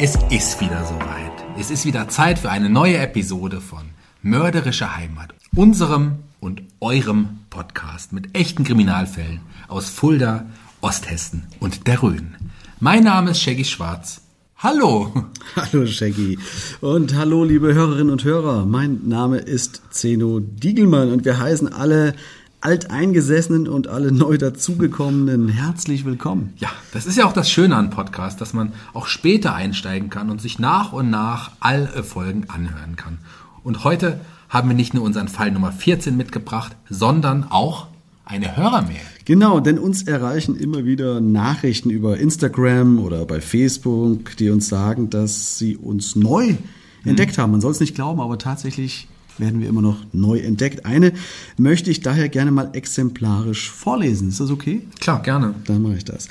[0.00, 1.32] Es ist wieder soweit.
[1.58, 3.80] Es ist wieder Zeit für eine neue Episode von
[4.22, 10.46] Mörderische Heimat, unserem und eurem Podcast mit echten Kriminalfällen aus Fulda,
[10.82, 12.36] Osthessen und der Rhön.
[12.78, 14.20] Mein Name ist Shaggy Schwarz.
[14.58, 15.12] Hallo!
[15.56, 16.38] Hallo Shaggy
[16.80, 18.66] und hallo liebe Hörerinnen und Hörer.
[18.66, 22.14] Mein Name ist Zeno Diegelmann und wir heißen alle
[22.60, 26.54] Alteingesessenen und alle neu dazugekommenen herzlich willkommen.
[26.56, 30.28] Ja, das ist ja auch das Schöne an Podcast, dass man auch später einsteigen kann
[30.28, 33.18] und sich nach und nach alle Folgen anhören kann.
[33.62, 37.86] Und heute haben wir nicht nur unseren Fall Nummer 14 mitgebracht, sondern auch
[38.24, 38.96] eine Hörermail.
[39.24, 45.10] Genau, denn uns erreichen immer wieder Nachrichten über Instagram oder bei Facebook, die uns sagen,
[45.10, 46.58] dass sie uns neu mhm.
[47.04, 47.52] entdeckt haben.
[47.52, 49.06] Man soll es nicht glauben, aber tatsächlich
[49.38, 50.86] werden wir immer noch neu entdeckt.
[50.86, 51.12] Eine
[51.56, 54.28] möchte ich daher gerne mal exemplarisch vorlesen.
[54.28, 54.82] Ist das okay?
[55.00, 55.54] Klar, gerne.
[55.66, 56.28] Dann mache ich das.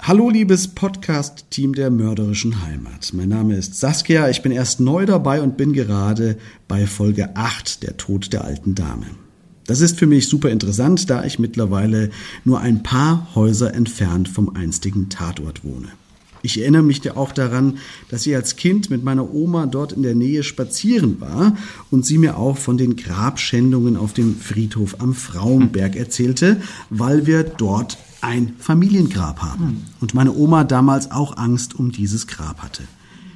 [0.00, 3.12] Hallo liebes Podcast-Team der mörderischen Heimat.
[3.12, 7.84] Mein Name ist Saskia, ich bin erst neu dabei und bin gerade bei Folge 8,
[7.84, 9.06] der Tod der alten Dame.
[9.64, 12.10] Das ist für mich super interessant, da ich mittlerweile
[12.44, 15.88] nur ein paar Häuser entfernt vom einstigen Tatort wohne.
[16.42, 20.02] Ich erinnere mich ja auch daran, dass ich als Kind mit meiner Oma dort in
[20.02, 21.56] der Nähe spazieren war
[21.90, 26.60] und sie mir auch von den Grabschändungen auf dem Friedhof am Frauenberg erzählte,
[26.90, 29.84] weil wir dort ein Familiengrab haben.
[30.00, 32.82] Und meine Oma damals auch Angst um dieses Grab hatte.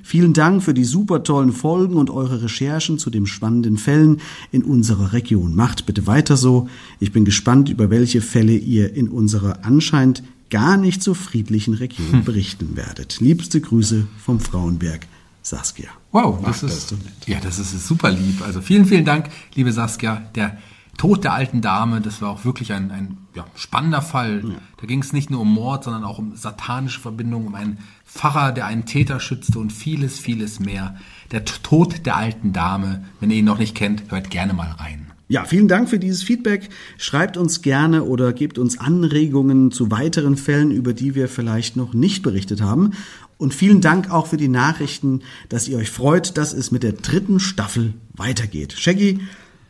[0.03, 4.21] Vielen Dank für die super tollen Folgen und eure Recherchen zu den spannenden Fällen
[4.53, 5.57] in unserer Region.
[5.57, 6.69] Macht bitte weiter so.
[7.01, 12.13] Ich bin gespannt, über welche Fälle ihr in unserer anscheinend gar nicht so friedlichen Region
[12.13, 12.25] hm.
[12.25, 13.21] berichten werdet.
[13.21, 15.07] Liebste Grüße vom Frauenberg,
[15.43, 15.89] Saskia.
[16.13, 18.43] Wow, das, Ach, ist, das ist ja, das ist super lieb.
[18.43, 20.23] Also vielen, vielen Dank, liebe Saskia.
[20.35, 20.59] Der
[20.97, 24.43] Tod der alten Dame, das war auch wirklich ein, ein ja, spannender Fall.
[24.47, 24.55] Ja.
[24.79, 28.53] Da ging es nicht nur um Mord, sondern auch um satanische Verbindungen, um einen Pfarrer,
[28.53, 30.97] der einen Täter schützte und vieles, vieles mehr.
[31.33, 35.06] Der Tod der alten Dame, wenn ihr ihn noch nicht kennt, hört gerne mal rein.
[35.29, 36.69] Ja, vielen Dank für dieses Feedback.
[36.99, 41.95] Schreibt uns gerne oder gebt uns Anregungen zu weiteren Fällen, über die wir vielleicht noch
[41.95, 42.93] nicht berichtet haben.
[43.37, 46.93] Und vielen Dank auch für die Nachrichten, dass ihr euch freut, dass es mit der
[46.93, 48.75] dritten Staffel weitergeht.
[48.79, 49.21] Shaggy,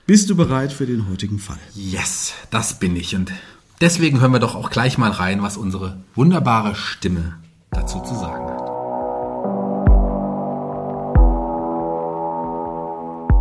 [0.06, 1.58] bist du bereit für den heutigen Fall?
[1.74, 3.16] Yes, das bin ich.
[3.16, 3.32] Und
[3.80, 7.38] deswegen hören wir doch auch gleich mal rein, was unsere wunderbare Stimme
[7.70, 8.75] dazu zu sagen hat.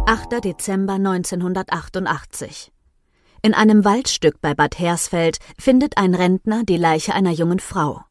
[0.07, 0.43] 8.
[0.43, 2.71] Dezember 1988.
[3.41, 8.01] In einem Waldstück bei Bad Hersfeld findet ein Rentner die Leiche einer jungen Frau.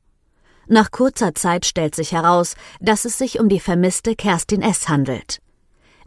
[0.67, 4.89] Nach kurzer Zeit stellt sich heraus, dass es sich um die vermisste Kerstin S.
[4.89, 5.39] handelt.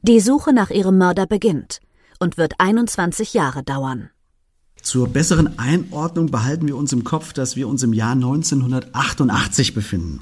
[0.02, 1.80] Die Suche nach ihrem Mörder beginnt
[2.20, 4.10] und wird 21 Jahre dauern.
[4.82, 10.20] Zur besseren Einordnung behalten wir uns im Kopf, dass wir uns im Jahr 1988 befinden.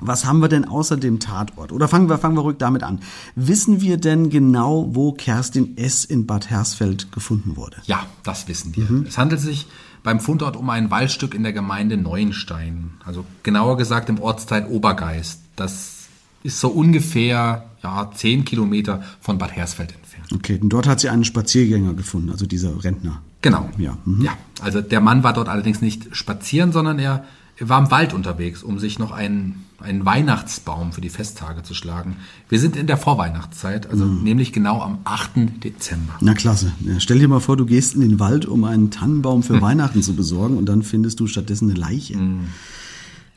[0.00, 1.72] Was haben wir denn außer dem Tatort?
[1.72, 3.00] Oder fangen wir, fangen wir ruhig damit an.
[3.34, 6.04] Wissen wir denn genau, wo Kerstin S.
[6.04, 7.76] in Bad Hersfeld gefunden wurde?
[7.84, 8.84] Ja, das wissen wir.
[8.84, 9.06] Mhm.
[9.06, 9.66] Es handelt sich
[10.02, 12.92] beim Fundort um ein Waldstück in der Gemeinde Neuenstein.
[13.04, 15.40] Also genauer gesagt im Ortsteil Obergeist.
[15.56, 16.08] Das
[16.42, 20.32] ist so ungefähr ja, zehn Kilometer von Bad Hersfeld entfernt.
[20.32, 23.22] Okay, und dort hat sie einen Spaziergänger gefunden, also dieser Rentner.
[23.42, 23.68] Genau.
[23.78, 24.22] Ja, mhm.
[24.22, 24.32] ja.
[24.60, 27.24] Also der Mann war dort allerdings nicht spazieren, sondern er,
[27.58, 31.74] er war im Wald unterwegs, um sich noch einen, einen Weihnachtsbaum für die Festtage zu
[31.74, 32.16] schlagen.
[32.48, 34.22] Wir sind in der Vorweihnachtszeit, also Mhm.
[34.22, 35.60] nämlich genau am 8.
[35.64, 36.14] Dezember.
[36.20, 36.72] Na klasse.
[36.80, 40.02] Ja, stell dir mal vor, du gehst in den Wald, um einen Tannenbaum für Weihnachten
[40.02, 42.16] zu besorgen und dann findest du stattdessen eine Leiche.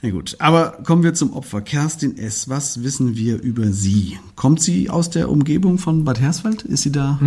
[0.03, 1.61] Na gut, aber kommen wir zum Opfer.
[1.61, 4.17] Kerstin S., was wissen wir über sie?
[4.35, 6.63] Kommt sie aus der Umgebung von Bad Hersfeld?
[6.63, 7.19] Ist sie da?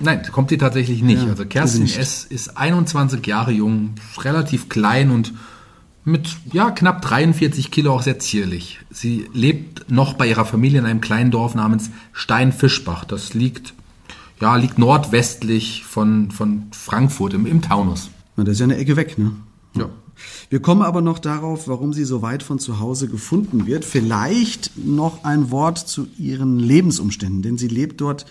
[0.00, 1.22] Nein, kommt sie tatsächlich nicht.
[1.22, 1.98] Ja, also Kerstin sie nicht.
[1.98, 2.24] S.
[2.24, 5.34] ist 21 Jahre jung, relativ klein und
[6.06, 8.78] mit ja, knapp 43 Kilo auch sehr zierlich.
[8.90, 13.04] Sie lebt noch bei ihrer Familie in einem kleinen Dorf namens Steinfischbach.
[13.04, 13.74] Das liegt,
[14.40, 18.10] ja, liegt nordwestlich von, von Frankfurt im, im Taunus.
[18.36, 19.32] Na, das ist ja eine Ecke weg, ne?
[19.74, 19.90] Ja.
[20.48, 23.84] Wir kommen aber noch darauf, warum sie so weit von zu Hause gefunden wird.
[23.84, 28.26] Vielleicht noch ein Wort zu ihren Lebensumständen, denn sie lebt dort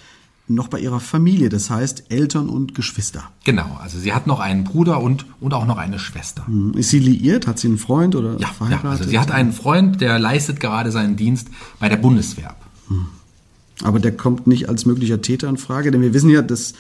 [0.48, 3.24] noch bei ihrer Familie, das heißt Eltern und Geschwister.
[3.46, 6.46] Genau, also sie hat noch einen Bruder und, und auch noch eine Schwester.
[6.76, 7.48] Ist sie liiert?
[7.48, 8.86] Hat sie einen Freund oder Ja, ja, verheiratet?
[8.92, 11.48] also sie hat einen Freund, der leistet gerade seinen Dienst
[11.80, 12.62] bei der Bundeswehr ab.
[13.84, 16.74] Aber der kommt nicht als möglicher Täter in Frage, denn wir wissen ja, dass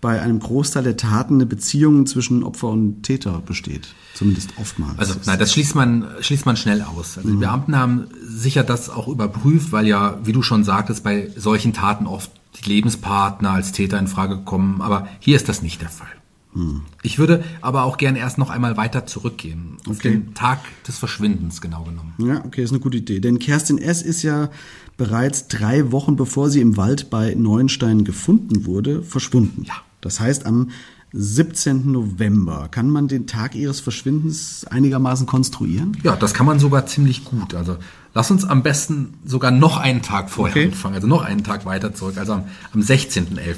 [0.00, 3.88] bei einem Großteil der Taten eine Beziehung zwischen Opfer und Täter besteht.
[4.14, 4.96] Zumindest oftmals.
[4.98, 7.18] Also nein, das schließt man, schließt man schnell aus.
[7.18, 11.28] Also die Beamten haben sicher das auch überprüft, weil ja, wie du schon sagtest, bei
[11.36, 14.80] solchen Taten oft die Lebenspartner als Täter in Frage kommen.
[14.80, 16.08] Aber hier ist das nicht der Fall.
[17.02, 19.76] Ich würde aber auch gerne erst noch einmal weiter zurückgehen.
[19.88, 20.10] Auf Okay.
[20.10, 20.58] den Tag
[20.88, 22.14] des Verschwindens genau genommen.
[22.18, 23.20] Ja, okay, ist eine gute Idee.
[23.20, 24.02] Denn Kerstin S.
[24.02, 24.50] ist ja
[24.96, 29.62] bereits drei Wochen bevor sie im Wald bei Neuenstein gefunden wurde, verschwunden.
[29.66, 29.74] Ja.
[30.00, 30.70] Das heißt, am
[31.12, 31.92] 17.
[31.92, 35.96] November kann man den Tag ihres Verschwindens einigermaßen konstruieren?
[36.02, 37.54] Ja, das kann man sogar ziemlich gut.
[37.54, 37.76] Also
[38.14, 40.66] lass uns am besten sogar noch einen Tag vorher Okay.
[40.66, 42.44] anfangen, also noch einen Tag weiter zurück, also am,
[42.74, 43.56] am 16.11.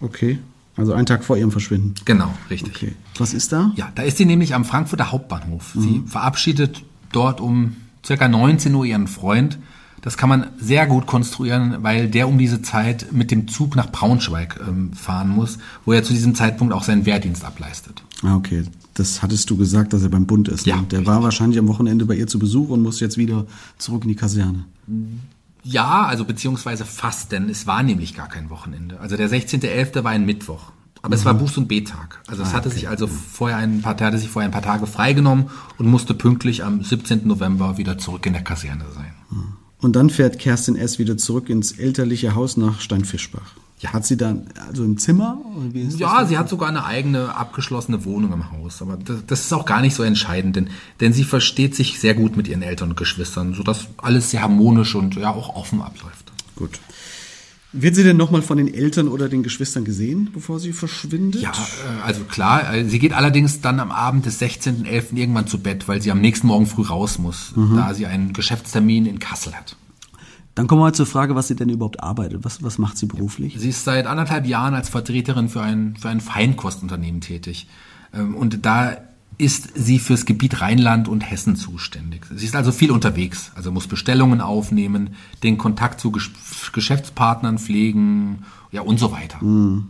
[0.00, 0.38] Okay.
[0.76, 1.94] Also einen Tag vor ihrem Verschwinden.
[2.06, 2.74] Genau, richtig.
[2.74, 2.92] Okay.
[3.18, 3.72] Was ist da?
[3.76, 5.72] Ja, da ist sie nämlich am Frankfurter Hauptbahnhof.
[5.76, 6.82] Sie verabschiedet
[7.12, 9.58] dort um circa 19 Uhr ihren Freund.
[10.02, 13.90] Das kann man sehr gut konstruieren, weil der um diese Zeit mit dem Zug nach
[13.90, 18.02] Braunschweig ähm, fahren muss, wo er zu diesem Zeitpunkt auch seinen Wehrdienst ableistet.
[18.22, 18.64] Ah, okay.
[18.94, 20.66] Das hattest du gesagt, dass er beim Bund ist.
[20.66, 20.82] Ja, ne?
[20.90, 23.46] Der war wahrscheinlich am Wochenende bei ihr zu Besuch und muss jetzt wieder
[23.78, 24.64] zurück in die Kaserne.
[25.62, 28.98] Ja, also beziehungsweise fast, denn es war nämlich gar kein Wochenende.
[28.98, 30.02] Also der 16.11.
[30.02, 30.72] war ein Mittwoch.
[31.00, 32.20] Aber es war Buß- und B-Tag.
[32.28, 35.46] Also es hatte sich also vorher ein paar, hatte sich vorher ein paar Tage freigenommen
[35.78, 37.26] und musste pünktlich am 17.
[37.26, 39.12] November wieder zurück in der Kaserne sein.
[39.82, 40.98] Und dann fährt Kerstin S.
[40.98, 43.54] wieder zurück ins elterliche Haus nach Steinfischbach.
[43.80, 43.92] Ja.
[43.92, 45.40] Hat sie dann also ein Zimmer?
[45.96, 48.80] Ja, sie hat sogar eine eigene abgeschlossene Wohnung im Haus.
[48.80, 50.70] Aber das, das ist auch gar nicht so entscheidend, denn,
[51.00, 54.94] denn sie versteht sich sehr gut mit ihren Eltern und Geschwistern, sodass alles sehr harmonisch
[54.94, 56.30] und ja auch offen abläuft.
[56.54, 56.78] Gut.
[57.72, 61.40] Wird sie denn nochmal von den Eltern oder den Geschwistern gesehen, bevor sie verschwindet?
[61.40, 65.16] Ja, äh, also klar, äh, sie geht allerdings dann am Abend des 16.11.
[65.16, 69.06] irgendwann zu Bett, weil sie am nächsten Morgen früh raus muss, da sie einen Geschäftstermin
[69.06, 69.76] in Kassel hat.
[70.54, 72.44] Dann kommen wir mal zur Frage, was sie denn überhaupt arbeitet.
[72.44, 73.56] Was, was macht sie beruflich?
[73.58, 77.68] Sie ist seit anderthalb Jahren als Vertreterin für ein, für ein Feinkostunternehmen tätig.
[78.12, 78.98] Ähm, Und da
[79.42, 82.24] ist sie fürs Gebiet Rheinland und Hessen zuständig.
[82.32, 85.10] Sie ist also viel unterwegs, also muss Bestellungen aufnehmen,
[85.42, 86.30] den Kontakt zu Gesch
[86.72, 89.42] Geschäftspartnern pflegen, ja und so weiter.
[89.42, 89.88] Und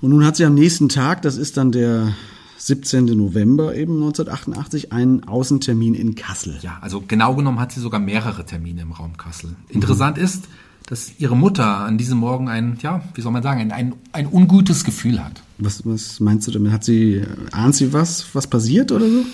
[0.00, 2.14] nun hat sie am nächsten Tag, das ist dann der
[2.56, 3.04] 17.
[3.04, 6.58] November eben 1988, einen Außentermin in Kassel.
[6.62, 9.56] Ja, also genau genommen hat sie sogar mehrere Termine im Raum Kassel.
[9.68, 10.48] Interessant ist,
[10.86, 14.26] dass ihre Mutter an diesem Morgen ein, ja, wie soll man sagen, ein, ein, ein
[14.26, 15.42] ungutes Gefühl hat.
[15.58, 16.72] Was, was meinst du damit?
[16.72, 17.22] Hat sie,
[17.52, 19.24] ahnt sie was, was passiert oder so?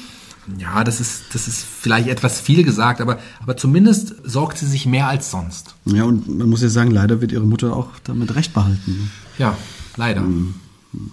[0.58, 4.86] Ja, das ist, das ist vielleicht etwas viel gesagt, aber, aber zumindest sorgt sie sich
[4.86, 5.74] mehr als sonst.
[5.84, 9.10] Ja, und man muss ja sagen, leider wird ihre Mutter auch damit recht behalten.
[9.38, 9.56] Ja,
[9.96, 10.24] leider.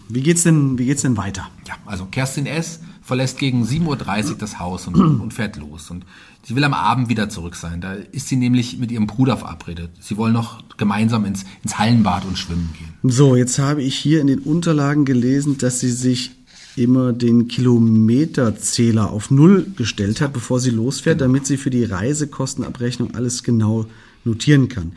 [0.09, 1.49] Wie geht's denn, wie geht's denn weiter?
[1.67, 2.79] Ja, also Kerstin S.
[3.07, 5.89] verlässt gegen 7.30 Uhr das Haus und, und fährt los.
[5.89, 6.05] Und
[6.43, 7.79] sie will am Abend wieder zurück sein.
[7.79, 9.91] Da ist sie nämlich mit ihrem Bruder verabredet.
[10.01, 13.11] Sie wollen noch gemeinsam ins, ins Hallenbad und schwimmen gehen.
[13.11, 16.31] So, jetzt habe ich hier in den Unterlagen gelesen, dass sie sich
[16.75, 23.15] immer den Kilometerzähler auf Null gestellt hat, bevor sie losfährt, damit sie für die Reisekostenabrechnung
[23.15, 23.85] alles genau
[24.25, 24.91] notieren kann.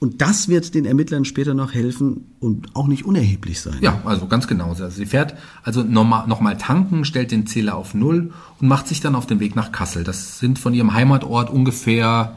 [0.00, 3.78] Und das wird den Ermittlern später noch helfen und auch nicht unerheblich sein.
[3.80, 4.70] Ja, also ganz genau.
[4.70, 8.86] Also sie fährt also nochmal noch mal tanken, stellt den Zähler auf Null und macht
[8.86, 10.04] sich dann auf den Weg nach Kassel.
[10.04, 12.36] Das sind von ihrem Heimatort ungefähr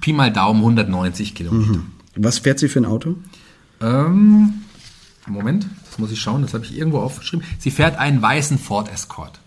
[0.00, 1.80] Pi mal Daumen 190 Kilometer.
[2.16, 3.16] Was fährt sie für ein Auto?
[3.80, 4.62] Ähm,
[5.26, 7.44] Moment, das muss ich schauen, das habe ich irgendwo aufgeschrieben.
[7.58, 9.40] Sie fährt einen weißen Ford Escort.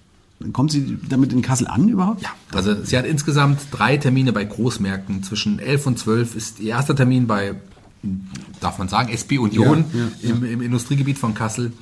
[0.53, 2.22] Kommt sie damit in Kassel an überhaupt?
[2.22, 5.22] Ja, also sie hat insgesamt drei Termine bei Großmärkten.
[5.24, 7.55] Zwischen 11 und 12 ist ihr erster Termin bei,
[8.62, 11.74] darf man sagen, SP Union Ja, ja, im, im Industriegebiet von Kassel.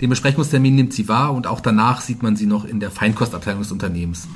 [0.00, 3.62] Den Besprechungstermin nimmt sie wahr und auch danach sieht man sie noch in der Feinkostabteilung
[3.62, 4.28] des Unternehmens.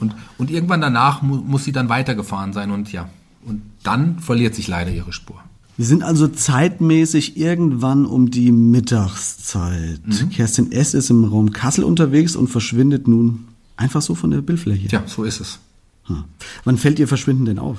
[0.00, 3.08] Und, und irgendwann danach mu muss sie dann weitergefahren sein und ja,
[3.44, 5.42] und dann verliert sich leider ihre Spur.
[5.78, 10.00] Wir sind also zeitmäßig irgendwann um die Mittagszeit.
[10.04, 10.30] Mhm.
[10.30, 10.92] Kerstin S.
[10.92, 13.44] ist im Raum Kassel unterwegs und verschwindet nun
[13.76, 14.88] einfach so von der Bildfläche.
[14.88, 15.60] Tja, so ist es.
[16.06, 16.24] Hm.
[16.64, 17.78] Wann fällt ihr Verschwinden denn auf?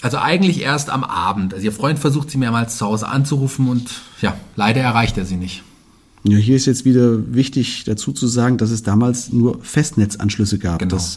[0.00, 1.54] Also eigentlich erst am Abend.
[1.54, 3.90] Also ihr Freund versucht sie mehrmals zu Hause anzurufen und
[4.22, 5.64] ja, leider erreicht er sie nicht.
[6.22, 10.78] Ja, hier ist jetzt wieder wichtig dazu zu sagen, dass es damals nur Festnetzanschlüsse gab.
[10.78, 10.94] Genau.
[10.94, 11.16] Das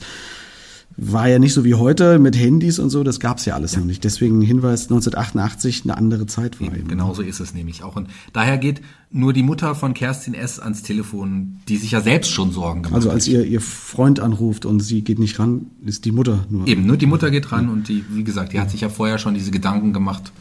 [0.99, 3.77] war ja nicht so wie heute mit Handys und so, das gab es ja alles
[3.77, 4.03] noch nicht.
[4.03, 6.87] Deswegen Hinweis 1988 eine andere Zeit war eben.
[6.87, 7.95] Genau so ist es nämlich auch.
[7.95, 10.59] Und daher geht nur die Mutter von Kerstin S.
[10.59, 13.15] ans Telefon, die sich ja selbst schon Sorgen gemacht Also hat.
[13.15, 16.67] als ihr, ihr Freund anruft und sie geht nicht ran, ist die Mutter nur.
[16.67, 19.19] Eben, nur die Mutter geht ran und die, wie gesagt, die hat sich ja vorher
[19.19, 20.31] schon diese Gedanken gemacht.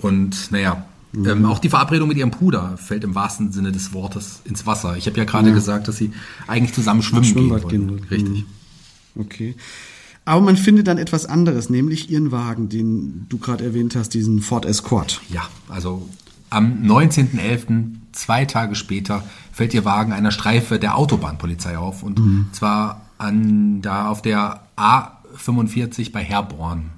[0.00, 0.84] Und naja,
[1.14, 1.28] Mhm.
[1.28, 4.96] ähm, auch die Verabredung mit ihrem Bruder fällt im wahrsten Sinne des Wortes ins Wasser.
[4.96, 6.10] Ich habe ja gerade gesagt, dass sie
[6.46, 7.68] eigentlich zusammen schwimmen gehen wollten.
[7.68, 8.00] gehen.
[8.10, 8.44] Richtig.
[9.16, 9.54] Okay.
[10.24, 14.40] Aber man findet dann etwas anderes, nämlich ihren Wagen, den du gerade erwähnt hast, diesen
[14.40, 15.20] Ford Escort.
[15.28, 16.08] Ja, also
[16.50, 22.02] am 19.11., zwei Tage später, fällt ihr Wagen einer Streife der Autobahnpolizei auf.
[22.02, 22.46] Und Mhm.
[22.52, 26.90] zwar an, da auf der A45 bei Herborn.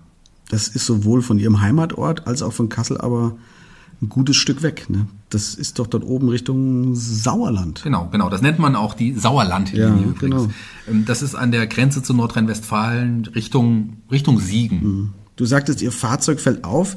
[0.50, 3.36] Das ist sowohl von ihrem Heimatort als auch von Kassel aber
[4.04, 4.88] ein gutes Stück weg.
[4.88, 5.06] Ne?
[5.30, 7.82] Das ist doch dort oben Richtung Sauerland.
[7.82, 8.28] Genau, genau.
[8.30, 10.18] Das nennt man auch die Sauerlandlinie Ja, übrigens.
[10.20, 10.48] genau.
[10.88, 15.12] Ähm, Das ist an der Grenze zu Nordrhein-Westfalen Richtung, Richtung Siegen.
[15.36, 16.96] Du sagtest, ihr Fahrzeug fällt auf.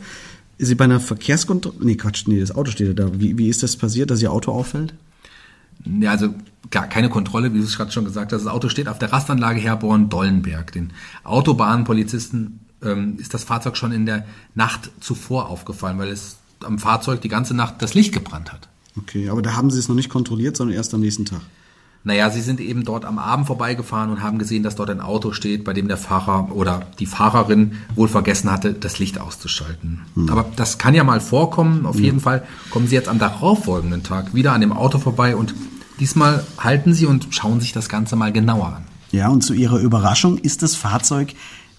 [0.59, 1.77] Ist sie bei einer Verkehrskontrolle?
[1.81, 3.19] Nee, Quatsch, nee, das Auto steht ja da.
[3.19, 4.93] Wie, wie ist das passiert, dass ihr Auto auffällt?
[5.85, 6.33] Ja, also
[6.71, 8.41] gar keine Kontrolle, wie du es gerade schon gesagt hast.
[8.45, 10.71] Das Auto steht auf der Rastanlage Herborn-Dollenberg.
[10.71, 10.91] Den
[11.23, 17.21] Autobahnpolizisten ähm, ist das Fahrzeug schon in der Nacht zuvor aufgefallen, weil es am Fahrzeug
[17.21, 18.67] die ganze Nacht das Licht gebrannt hat.
[18.97, 21.41] Okay, aber da haben sie es noch nicht kontrolliert, sondern erst am nächsten Tag.
[22.03, 25.33] Naja, sie sind eben dort am Abend vorbeigefahren und haben gesehen, dass dort ein Auto
[25.33, 30.03] steht, bei dem der Fahrer oder die Fahrerin wohl vergessen hatte, das Licht auszuschalten.
[30.29, 31.85] Aber das kann ja mal vorkommen.
[31.85, 35.53] Auf jeden Fall kommen sie jetzt am darauffolgenden Tag wieder an dem Auto vorbei und
[35.99, 38.85] diesmal halten sie und schauen sich das Ganze mal genauer an.
[39.11, 41.33] Ja, und zu ihrer Überraschung ist das Fahrzeug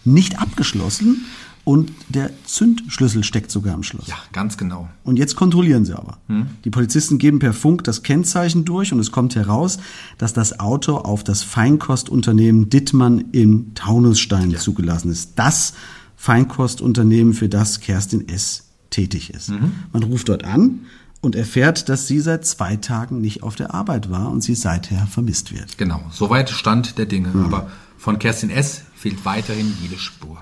[0.05, 1.25] nicht abgeschlossen
[1.69, 4.07] und der Zündschlüssel steckt sogar im Schloss.
[4.07, 4.89] Ja, ganz genau.
[5.05, 6.17] Und jetzt kontrollieren sie aber.
[6.65, 9.77] Die Polizisten geben per Funk das Kennzeichen durch und es kommt heraus,
[10.17, 15.33] dass das Auto auf das Feinkostunternehmen Dittmann in Taunusstein zugelassen ist.
[15.37, 15.75] Das
[16.17, 18.71] Feinkostunternehmen, für das Kerstin S.
[18.89, 19.53] tätig ist.
[19.93, 20.87] Man ruft dort an
[21.21, 25.07] und erfährt, dass sie seit zwei Tagen nicht auf der Arbeit war und sie seither
[25.07, 25.77] vermisst wird.
[25.77, 26.01] Genau.
[26.13, 27.29] Soweit Stand der Dinge.
[27.45, 28.85] Aber von Kerstin S.
[28.99, 30.39] fehlt weiterhin jede Spur.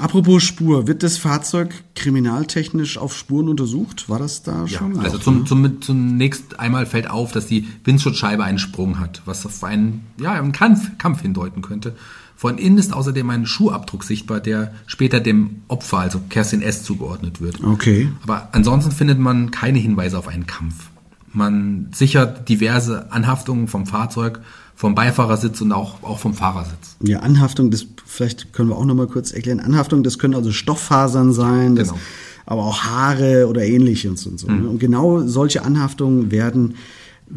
[0.00, 4.08] Apropos Spur, wird das Fahrzeug kriminaltechnisch auf Spuren untersucht?
[4.08, 5.00] War das da Ja, schon?
[5.00, 9.64] also zum, zum, zunächst einmal fällt auf, dass die Windschutzscheibe einen Sprung hat, was auf
[9.64, 11.96] einen, ja, einen Kampf, Kampf hindeuten könnte.
[12.36, 17.40] Von innen ist außerdem ein Schuhabdruck sichtbar, der später dem Opfer, also Kerstin S., zugeordnet
[17.40, 17.62] wird.
[17.64, 18.08] Okay.
[18.22, 20.90] Aber ansonsten findet man keine Hinweise auf einen Kampf.
[21.32, 24.40] Man sichert diverse Anhaftungen vom Fahrzeug,
[24.74, 26.96] vom Beifahrersitz und auch, auch vom Fahrersitz.
[27.02, 29.60] Ja, Anhaftung, das vielleicht können wir auch noch mal kurz erklären.
[29.60, 32.00] Anhaftung, das können also Stofffasern sein, das, Genau.
[32.46, 34.48] aber auch Haare oder ähnliches und so.
[34.48, 34.62] Mhm.
[34.62, 34.68] ne?
[34.68, 36.74] Und genau solche Anhaftungen werden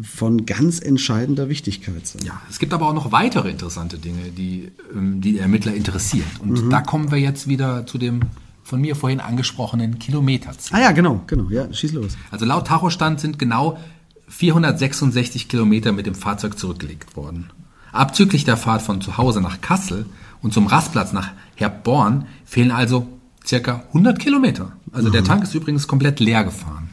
[0.02, 2.22] von ganz entscheidender Wichtigkeit sein.
[2.26, 6.26] Ja, es gibt aber auch noch weitere interessante Dinge, die ähm, die Ermittler interessiert.
[6.40, 6.70] Und Mhm.
[6.70, 8.20] da kommen wir jetzt wieder zu dem
[8.62, 10.76] von mir vorhin angesprochenen Kilometerziel.
[10.76, 11.48] Ah ja, genau, genau.
[11.50, 12.16] Ja, schieß los.
[12.32, 13.78] Also laut Tachostand sind genau
[14.28, 17.50] 466 Kilometer mit dem Fahrzeug zurückgelegt worden.
[17.92, 20.06] Abzüglich der Fahrt von zu Hause nach Kassel
[20.42, 23.06] und zum Rastplatz nach Herborn fehlen also
[23.46, 24.72] circa 100 Kilometer.
[24.92, 25.12] Also Mhm.
[25.12, 26.88] der Tank ist übrigens komplett leer gefahren.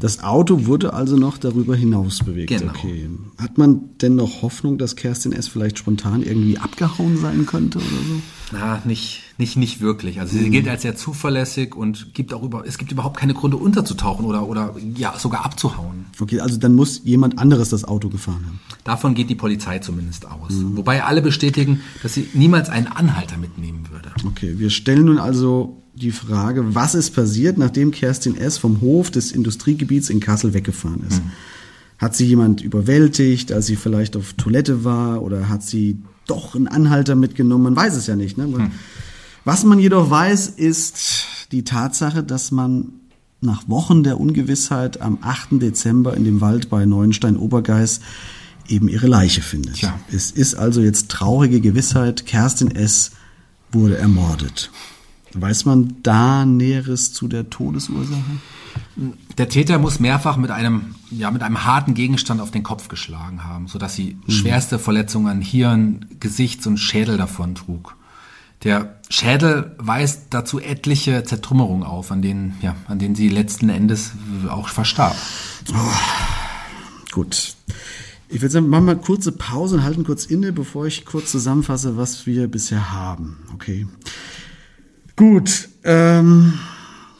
[0.00, 2.48] Das Auto wurde also noch darüber hinaus bewegt.
[2.48, 2.70] Genau.
[2.70, 3.10] Okay.
[3.36, 5.48] Hat man denn noch Hoffnung, dass Kerstin S.
[5.48, 8.22] vielleicht spontan irgendwie abgehauen sein könnte oder so?
[8.52, 10.20] Na, nicht, nicht, nicht wirklich.
[10.20, 13.56] Also sie gilt als sehr zuverlässig und gibt auch über, es gibt überhaupt keine Gründe
[13.56, 16.06] unterzutauchen oder, oder ja, sogar abzuhauen.
[16.18, 18.60] Okay, also dann muss jemand anderes das Auto gefahren haben.
[18.84, 20.50] Davon geht die Polizei zumindest aus.
[20.50, 24.10] Wobei alle bestätigen, dass sie niemals einen Anhalter mitnehmen würde.
[24.26, 28.56] Okay, wir stellen nun also die Frage, was ist passiert, nachdem Kerstin S.
[28.56, 31.20] vom Hof des Industriegebiets in Kassel weggefahren ist?
[31.98, 36.68] Hat sie jemand überwältigt, als sie vielleicht auf Toilette war oder hat sie doch einen
[36.68, 37.64] Anhalter mitgenommen?
[37.64, 38.38] Man weiß es ja nicht.
[38.38, 38.70] Ne?
[39.44, 42.92] Was man jedoch weiß, ist die Tatsache, dass man
[43.40, 45.62] nach Wochen der Ungewissheit am 8.
[45.62, 48.00] Dezember in dem Wald bei Neuenstein-Obergeis
[48.68, 49.76] eben ihre Leiche findet.
[49.76, 49.98] Tja.
[50.12, 53.12] Es ist also jetzt traurige Gewissheit, Kerstin S.
[53.72, 54.70] wurde ermordet.
[55.34, 58.22] Weiß man da Näheres zu der Todesursache?
[59.36, 63.44] Der Täter muss mehrfach mit einem, ja, mit einem harten Gegenstand auf den Kopf geschlagen
[63.44, 67.96] haben, sodass sie schwerste Verletzungen an Hirn, Gesichts- und Schädel davon trug.
[68.64, 74.12] Der Schädel weist dazu etliche Zertrümmerungen auf, an denen, ja, an denen sie letzten Endes
[74.48, 75.16] auch verstarb.
[77.12, 77.54] Gut.
[78.28, 81.96] Ich würde sagen, machen wir kurze Pause und halten kurz inne, bevor ich kurz zusammenfasse,
[81.96, 83.38] was wir bisher haben.
[83.54, 83.86] Okay.
[85.16, 85.68] Gut.
[85.84, 86.54] Ähm,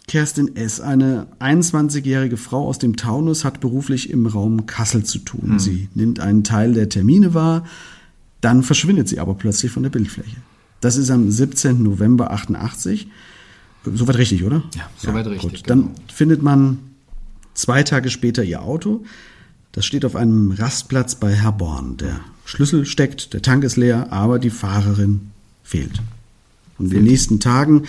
[0.09, 5.59] Kerstin S., eine 21-jährige Frau aus dem Taunus, hat beruflich im Raum Kassel zu tun.
[5.59, 7.65] Sie nimmt einen Teil der Termine wahr,
[8.41, 10.37] dann verschwindet sie aber plötzlich von der Bildfläche.
[10.81, 11.83] Das ist am 17.
[11.83, 13.09] November 88.
[13.85, 14.63] Soweit richtig, oder?
[14.75, 15.71] Ja, soweit richtig, Gut.
[15.71, 15.95] Dann genau.
[16.13, 16.79] findet man
[17.55, 19.05] zwei Tage später ihr Auto.
[19.73, 21.97] Das steht auf einem Rastplatz bei Herborn.
[21.97, 25.31] Der Schlüssel steckt, der Tank ist leer, aber die Fahrerin
[25.63, 26.01] fehlt.
[26.79, 27.85] Und in den nächsten Tagen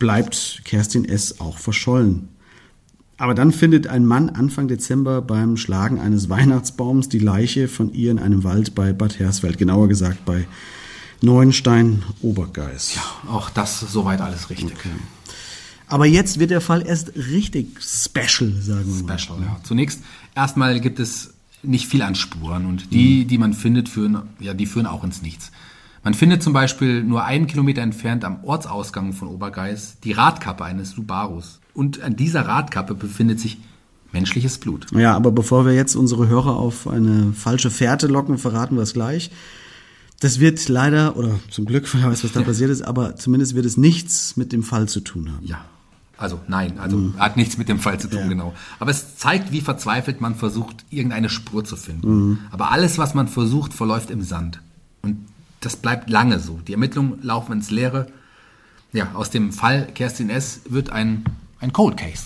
[0.00, 1.38] bleibt Kerstin S.
[1.38, 2.30] auch verschollen.
[3.16, 8.10] Aber dann findet ein Mann Anfang Dezember beim Schlagen eines Weihnachtsbaums die Leiche von ihr
[8.10, 10.46] in einem Wald bei Bad Hersfeld, genauer gesagt bei
[11.20, 12.96] Neuenstein-Obergeis.
[13.28, 14.72] Auch das soweit alles richtig.
[15.86, 19.18] Aber jetzt wird der Fall erst richtig special, sagen wir mal.
[19.18, 19.60] Special, ja.
[19.64, 20.00] Zunächst
[20.34, 24.64] erstmal gibt es nicht viel an Spuren und die, die man findet, führen, ja, die
[24.64, 25.50] führen auch ins Nichts.
[26.02, 30.92] Man findet zum Beispiel nur einen Kilometer entfernt am Ortsausgang von Obergeis die Radkappe eines
[30.92, 31.60] Subarus.
[31.74, 33.58] Und an dieser Radkappe befindet sich
[34.12, 34.86] menschliches Blut.
[34.92, 38.94] Ja, aber bevor wir jetzt unsere Hörer auf eine falsche Fährte locken, verraten wir es
[38.94, 39.30] gleich.
[40.20, 43.66] Das wird leider, oder zum Glück, wer weiß, was da passiert ist, aber zumindest wird
[43.66, 45.46] es nichts mit dem Fall zu tun haben.
[45.46, 45.64] Ja.
[46.16, 48.28] Also nein, also hat nichts mit dem Fall zu tun, Ja.
[48.28, 48.52] genau.
[48.78, 52.40] Aber es zeigt, wie verzweifelt man versucht, irgendeine Spur zu finden.
[52.50, 54.60] Aber alles, was man versucht, verläuft im Sand.
[55.00, 55.16] Und
[55.60, 56.58] das bleibt lange so.
[56.66, 58.08] Die Ermittlungen laufen ins Leere.
[58.92, 60.60] Ja, aus dem Fall Kerstin S.
[60.68, 61.24] wird ein,
[61.60, 62.24] ein Cold Case.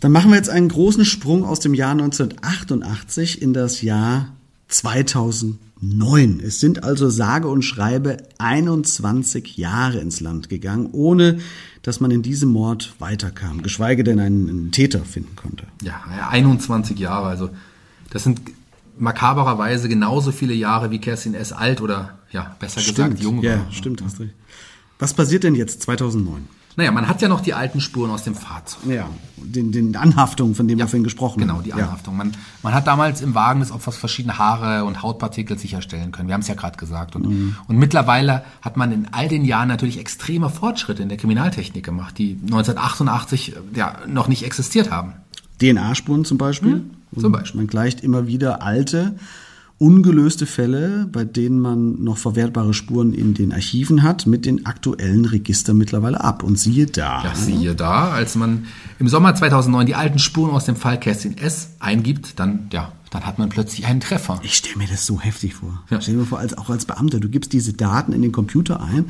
[0.00, 4.32] Dann machen wir jetzt einen großen Sprung aus dem Jahr 1988 in das Jahr
[4.66, 6.40] 2009.
[6.40, 11.38] Es sind also sage und schreibe 21 Jahre ins Land gegangen, ohne
[11.82, 15.66] dass man in diesem Mord weiterkam, geschweige denn einen, einen Täter finden konnte.
[15.82, 17.28] Ja, 21 Jahre.
[17.28, 17.50] Also
[18.10, 18.40] das sind
[18.98, 21.52] makabererweise genauso viele Jahre wie Kerstin S.
[21.52, 23.72] alt oder ja, besser gesagt jung ja, war.
[23.72, 24.34] stimmt, hast recht.
[24.98, 26.48] Was passiert denn jetzt 2009?
[26.74, 28.86] Naja, man hat ja noch die alten Spuren aus dem Fahrzeug.
[28.86, 31.64] Ja, den, den Anhaftungen, von dem wir vorhin gesprochen Genau, haben.
[31.64, 31.76] die Ja.
[31.76, 32.16] Anhaftung.
[32.16, 36.28] Man, man hat damals im Wagen des Opfers verschiedene Haare und Hautpartikel sicherstellen können.
[36.28, 37.14] Wir haben es ja gerade gesagt.
[37.14, 37.56] Und, Mhm.
[37.68, 42.16] und mittlerweile hat man in all den Jahren natürlich extreme Fortschritte in der Kriminaltechnik gemacht,
[42.16, 45.12] die 1988 äh, ja noch nicht existiert haben.
[45.60, 46.76] DNA-Spuren zum Beispiel.
[46.76, 47.60] Mhm, zum Beispiel.
[47.60, 49.14] Man gleicht immer wieder alte,
[49.78, 55.24] ungelöste Fälle, bei denen man noch verwertbare Spuren in den Archiven hat, mit den aktuellen
[55.24, 56.42] Registern mittlerweile ab.
[56.42, 57.24] Und siehe da.
[57.24, 58.66] Ja, siehe da, als man
[58.98, 61.70] im Sommer 2009 die alten Spuren aus dem Fall Kerstin S.
[61.80, 64.40] eingibt, dann, ja, dann hat man plötzlich einen Treffer.
[64.42, 65.82] Ich stelle mir das so heftig vor.
[65.90, 66.00] Ja.
[66.00, 69.06] Stell dir vor, als, auch als Beamter, du gibst diese Daten in den Computer ein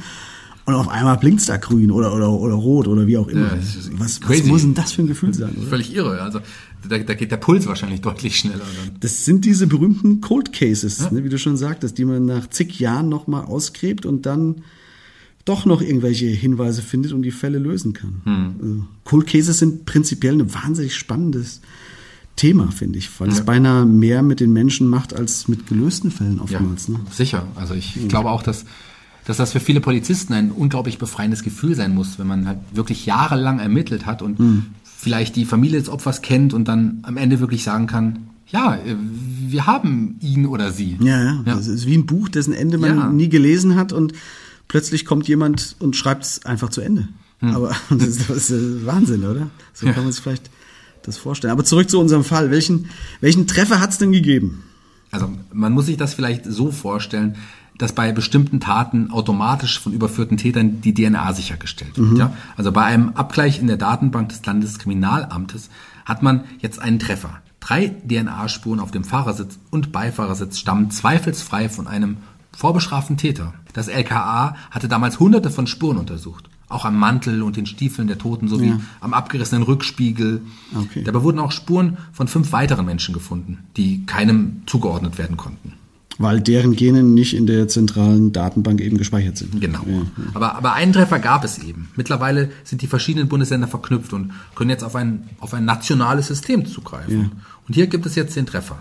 [0.64, 3.54] und auf einmal blinkt's da grün oder, oder, oder rot oder wie auch immer.
[3.54, 3.58] Ja,
[3.92, 5.66] was, was muss denn das für ein Gefühl sein, oder?
[5.66, 6.22] Völlig irre.
[6.22, 6.40] Also
[6.88, 8.96] da, da geht der Puls wahrscheinlich deutlich schneller dann.
[9.00, 12.78] Das sind diese berühmten Cold Cases, ne, wie du schon sagtest, die man nach zig
[12.78, 14.62] Jahren nochmal ausgräbt und dann
[15.44, 18.56] doch noch irgendwelche Hinweise findet und die Fälle lösen kann.
[18.60, 21.60] Also, Cold Cases sind prinzipiell ein wahnsinnig spannendes
[22.36, 26.40] Thema, finde ich, weil es beinahe mehr mit den Menschen macht als mit gelösten Fällen
[26.40, 26.88] oftmals.
[26.88, 27.00] Ne?
[27.10, 27.46] Sicher.
[27.56, 28.64] Also ich, ich glaube auch, dass,
[29.24, 33.06] dass das für viele Polizisten ein unglaublich befreiendes Gefühl sein muss, wenn man halt wirklich
[33.06, 34.66] jahrelang ermittelt hat und Hm.
[34.84, 38.96] vielleicht die Familie des Opfers kennt und dann am Ende wirklich sagen kann, ja, äh,
[39.48, 40.98] wir haben ihn oder sie.
[41.00, 43.08] Ja, ja, Das ist wie ein Buch, dessen Ende man Ja.
[43.10, 44.12] nie gelesen hat und
[44.68, 47.08] plötzlich kommt jemand und schreibt es einfach zu Ende.
[47.40, 49.48] Aber das ist, das ist Wahnsinn, oder?
[49.72, 50.50] So kann man sich vielleicht
[51.04, 51.50] das vorstellen.
[51.52, 52.50] Aber zurück zu unserem Fall.
[52.52, 52.86] Welchen,
[53.20, 54.62] welchen Treffer hat es denn gegeben?
[55.10, 57.34] Also man muss sich das vielleicht so vorstellen,
[57.78, 62.18] dass bei bestimmten Taten automatisch von überführten Tätern die DNA sichergestellt wird.
[62.18, 62.32] Ja?
[62.56, 65.70] Also bei einem Abgleich in der Datenbank des Landeskriminalamtes
[66.04, 67.38] hat man jetzt einen Treffer.
[67.60, 72.16] Drei DNA-Spuren auf dem Fahrersitz und Beifahrersitz stammen zweifelsfrei von einem
[72.56, 73.54] vorbestraften Täter.
[73.72, 76.48] Das LKA hatte damals hunderte von Spuren untersucht.
[76.68, 78.80] Auch am Mantel und den Stiefeln der Toten sowie Ja.
[79.00, 80.42] am abgerissenen Rückspiegel.
[80.74, 81.04] Okay.
[81.04, 85.74] Dabei wurden auch Spuren von fünf weiteren Menschen gefunden, die keinem zugeordnet werden konnten.
[86.22, 89.60] Weil deren Gene nicht in der zentralen Datenbank eben gespeichert sind.
[89.60, 89.84] Genau.
[90.34, 91.88] Aber, aber einen Treffer gab es eben.
[91.96, 96.66] Mittlerweile sind die verschiedenen Bundesländer verknüpft und können jetzt auf ein, auf ein nationales System
[96.66, 97.20] zugreifen.
[97.20, 97.30] Ja.
[97.66, 98.78] Und hier gibt es jetzt den Treffer.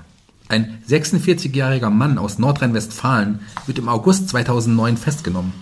[0.49, 5.54] Ein 46-jähriger Mann aus Nordrhein-Westfalen wird im August 2009 festgenommen.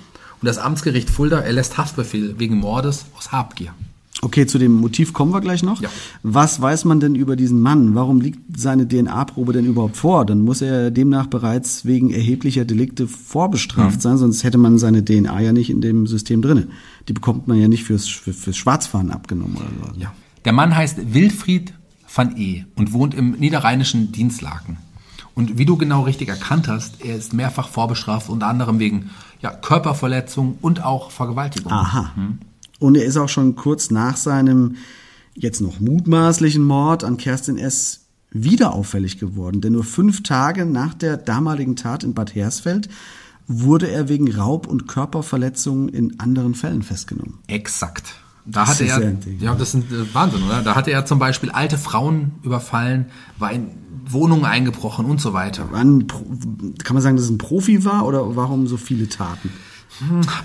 [0.42, 3.74] Und das Amtsgericht Fulda erlässt Haftbefehl wegen Mordes aus Habgier.
[4.22, 5.82] Okay, zu dem Motiv kommen wir gleich noch.
[5.82, 5.90] Ja.
[6.24, 7.96] Was weiß man denn über diesen Mann?
[7.96, 10.26] Warum liegt seine DNA-Probe denn überhaupt vor?
[10.26, 14.02] Dann muss er demnach bereits wegen erheblicher Delikte vorbestraft Mhm.
[14.02, 16.68] sein, sonst hätte man seine DNA ja nicht in dem System drinne.
[17.08, 20.00] Die bekommt man ja nicht fürs, für, fürs Schwarzfahren abgenommen oder so.
[20.02, 20.12] Ja.
[20.44, 21.74] Der Mann heißt Wilfried
[22.14, 22.66] van E.
[22.76, 24.78] und wohnt im niederrheinischen Dienstlaken.
[25.34, 29.52] Und wie du genau richtig erkannt hast, er ist mehrfach vorbestraft, unter anderem wegen ja,
[29.52, 31.72] Körperverletzung und auch Vergewaltigung.
[31.72, 32.12] Aha.
[32.80, 34.76] Und er ist auch schon kurz nach seinem
[35.36, 38.06] jetzt noch mutmaßlichen Mord an Kerstin S.
[38.32, 39.62] wieder auffällig geworden.
[39.62, 42.90] Denn nur fünf Tage nach der damaligen Tat in Bad Hersfeld
[43.48, 47.40] wurde er wegen Raub und Körperverletzungen in anderen Fällen festgenommen.
[47.48, 48.16] Exakt.
[48.46, 49.40] Da Das hatte er, Ding.
[49.40, 50.62] ja, das ist äh, Wahnsinn, oder?
[50.62, 53.68] Da hatte er zum Beispiel alte Frauen überfallen, war in
[54.08, 55.70] Wohnungen eingebrochen und so weiter.
[55.74, 56.08] Ein
[56.84, 59.52] kann man sagen, dass es ein Profi war oder warum so viele Taten?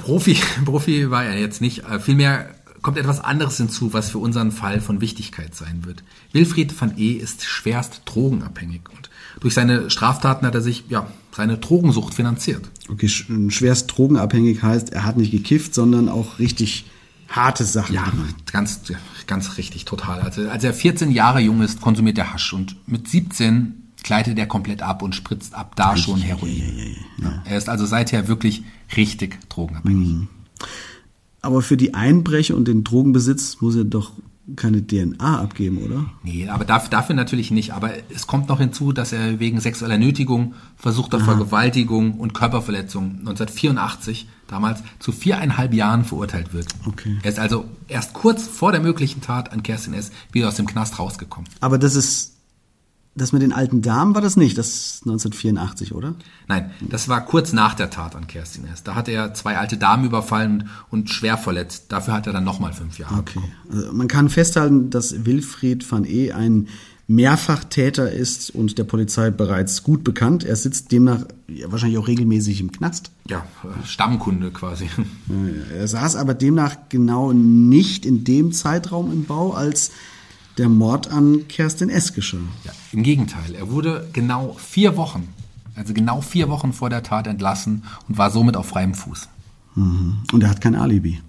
[0.02, 1.84] Profi, Profi war er jetzt nicht.
[1.84, 6.02] Äh, Vielmehr kommt etwas anderes hinzu, was für unseren Fall von Wichtigkeit sein wird.
[6.32, 7.12] Wilfried van E.
[7.12, 9.08] ist schwerst drogenabhängig und
[9.40, 12.68] durch seine Straftaten hat er sich ja seine Drogensucht finanziert.
[12.88, 16.84] Okay, sch- schwerst drogenabhängig heißt, er hat nicht gekifft, sondern auch richtig
[17.28, 18.12] harte Sachen Ja,
[18.52, 18.80] ganz,
[19.26, 20.20] ganz richtig, total.
[20.20, 24.46] Also, als er 14 Jahre jung ist, konsumiert er Hasch und mit 17 gleitet er
[24.46, 26.96] komplett ab und spritzt ab da schon Heroin.
[27.20, 28.62] Ja, er ist also seither wirklich
[28.96, 30.28] richtig drogenabhängig.
[31.42, 34.12] Aber für die Einbrecher und den Drogenbesitz muss er doch
[34.56, 36.04] keine DNA abgeben, oder?
[36.22, 37.72] Nee, aber dafür, dafür natürlich nicht.
[37.72, 44.28] Aber es kommt noch hinzu, dass er wegen sexueller Nötigung, versuchter Vergewaltigung und Körperverletzung 1984
[44.46, 46.66] damals zu viereinhalb Jahren verurteilt wird.
[46.86, 47.16] Okay.
[47.22, 50.12] Er ist also erst kurz vor der möglichen Tat an Kerstin S.
[50.30, 51.48] wieder aus dem Knast rausgekommen.
[51.60, 52.33] Aber das ist,
[53.14, 56.14] das mit den alten Damen war das nicht, das ist 1984, oder?
[56.48, 58.82] Nein, das war kurz nach der Tat an Kerstin S.
[58.82, 61.86] Da hat er zwei alte Damen überfallen und schwer verletzt.
[61.90, 63.18] Dafür hat er dann nochmal fünf Jahre.
[63.18, 63.40] Okay.
[63.70, 66.32] Also man kann festhalten, dass Wilfried van E.
[66.32, 66.68] ein
[67.06, 70.42] Mehrfachtäter ist und der Polizei bereits gut bekannt.
[70.42, 71.26] Er sitzt demnach
[71.66, 73.10] wahrscheinlich auch regelmäßig im Knast.
[73.28, 73.44] Ja,
[73.84, 74.88] Stammkunde quasi.
[75.76, 79.90] Er saß aber demnach genau nicht in dem Zeitraum im Bau, als
[80.58, 82.12] der Mord an Kerstin S.
[82.12, 82.38] geschah.
[82.64, 85.28] Ja, Im Gegenteil, er wurde genau vier Wochen,
[85.74, 89.28] also genau vier Wochen vor der Tat entlassen und war somit auf freiem Fuß.
[89.76, 91.20] Und er hat kein Alibi.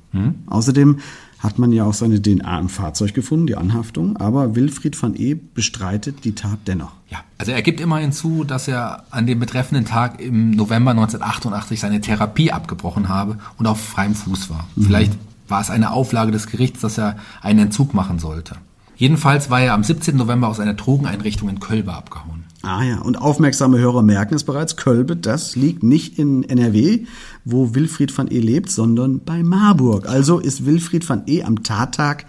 [0.46, 1.00] Außerdem
[1.40, 5.34] hat man ja auch seine DNA im Fahrzeug gefunden, die Anhaftung, aber Wilfried van E.
[5.36, 6.94] bestreitet die Tat dennoch.
[7.10, 11.80] Ja, also er gibt immer hinzu, dass er an dem betreffenden Tag im November 1988
[11.82, 14.68] seine Therapie abgebrochen habe und auf freiem Fuß war.
[14.80, 15.14] Vielleicht
[15.48, 18.56] war es eine Auflage des Gerichts, dass er einen Entzug machen sollte.
[18.98, 20.16] Jedenfalls war er am 17.
[20.16, 22.44] November aus einer Drogeneinrichtung in Kölbe abgehauen.
[22.62, 27.06] Ah ja, und aufmerksame Hörer merken es bereits, Kölbe, das liegt nicht in NRW,
[27.44, 28.40] wo Wilfried van E.
[28.40, 30.08] lebt, sondern bei Marburg.
[30.08, 31.44] Also ist Wilfried van E.
[31.44, 32.26] am Tattag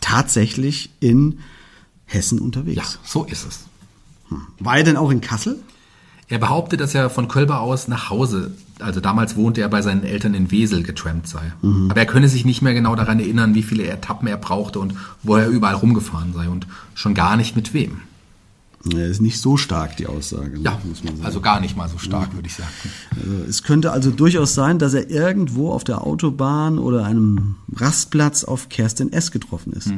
[0.00, 1.38] tatsächlich in
[2.04, 2.98] Hessen Ja, unterwegs.
[3.04, 3.60] so ist es.
[4.60, 5.58] War er denn auch in Kassel?
[6.28, 10.04] Er behauptet, dass er von Kölbe aus nach Hause, also damals wohnte er bei seinen
[10.04, 11.52] Eltern in Wesel, getrampt sei.
[11.90, 14.94] Aber er könne sich nicht mehr genau daran erinnern, wie viele Etappen er brauchte und
[15.22, 18.00] wo er überall rumgefahren sei und schon gar nicht mit wem.
[18.90, 21.24] Er ist nicht so stark, die Aussage, Ja, muss man sagen.
[21.26, 22.68] also gar nicht mal so stark, würde ich sagen.
[23.10, 28.42] Also es könnte also durchaus sein, dass er irgendwo auf der Autobahn oder einem Rastplatz
[28.44, 29.30] auf Kerstin S.
[29.30, 29.92] getroffen ist.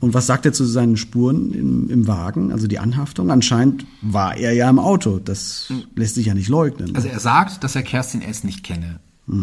[0.00, 3.30] Und was sagt er zu seinen Spuren im, im Wagen, also die Anhaftung?
[3.30, 5.18] Anscheinend war er ja im Auto.
[5.18, 6.94] Das lässt sich ja nicht leugnen.
[6.94, 8.44] Also er sagt, dass er Kerstin S.
[8.44, 9.00] nicht kenne.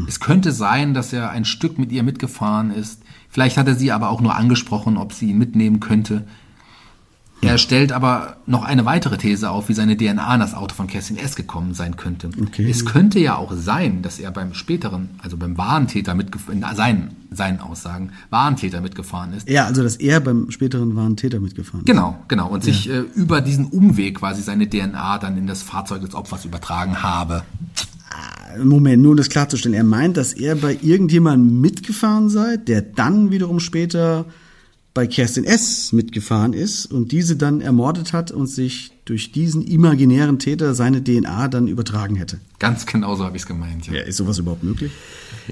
[0.07, 3.01] Es könnte sein, dass er ein Stück mit ihr mitgefahren ist.
[3.29, 6.27] Vielleicht hat er sie aber auch nur angesprochen, ob sie ihn mitnehmen könnte.
[7.41, 10.87] Er stellt aber noch eine weitere These auf, wie seine DNA in das Auto von
[10.87, 11.35] Kerstin S.
[11.35, 12.29] gekommen sein könnte.
[12.41, 12.67] Okay.
[12.69, 16.75] Es könnte ja auch sein, dass er beim späteren, also beim wahren Täter mitgefahren, in
[16.75, 19.47] seinen, seinen Aussagen, wahren Täter mitgefahren ist.
[19.47, 21.85] ja, also dass er beim späteren wahren Täter mitgefahren ist.
[21.85, 22.49] Genau, genau.
[22.49, 26.45] Und sich äh, über diesen Umweg quasi seine DNA dann in das Fahrzeug des Opfers
[26.45, 27.43] übertragen habe.
[28.63, 29.75] Moment, nur um das klarzustellen.
[29.75, 34.25] Er meint, dass er bei irgendjemandem mitgefahren sei, der dann wiederum später
[34.97, 35.93] bei Kerstin S.
[35.93, 41.49] mitgefahren ist und diese dann ermordet hat und sich durch diesen imaginären Täter seine DNA
[41.49, 42.39] dann übertragen hätte.
[42.57, 43.85] Ganz genau so habe ich es gemeint.
[43.85, 43.93] Ja.
[43.93, 44.91] Ja, ist sowas überhaupt möglich?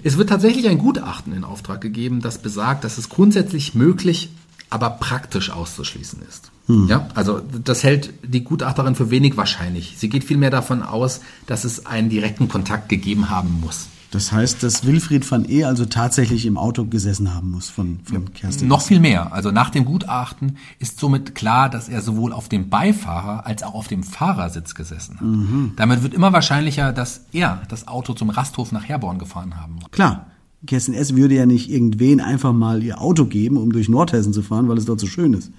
[0.04, 4.32] Es wird tatsächlich ein Gutachten in Auftrag gegeben, das besagt, dass es grundsätzlich möglich,
[4.72, 6.50] aber praktisch auszuschließen ist.
[6.68, 9.94] Ja, also das hält die Gutachterin für wenig wahrscheinlich.
[10.00, 13.90] Sie geht vielmehr davon aus, dass es einen direkten Kontakt gegeben haben muss.
[14.16, 15.66] Das heißt, dass Wilfried van E.
[15.66, 18.70] also tatsächlich im Auto gesessen haben muss von, von Kerstin.
[18.70, 19.34] Noch viel mehr.
[19.34, 23.74] Also nach dem Gutachten ist somit klar, dass er sowohl auf dem Beifahrer als auch
[23.74, 25.78] auf dem Fahrersitz gesessen hat.
[25.78, 29.92] Damit wird immer wahrscheinlicher, dass er das Auto zum Rasthof nach Herborn gefahren haben muss.
[29.92, 30.28] Klar,
[30.66, 31.18] Kerstin S.
[31.18, 34.78] würde ja nicht irgendwen einfach mal ihr Auto geben, um durch Nordhessen zu fahren, weil
[34.78, 35.52] es dort so schön ist.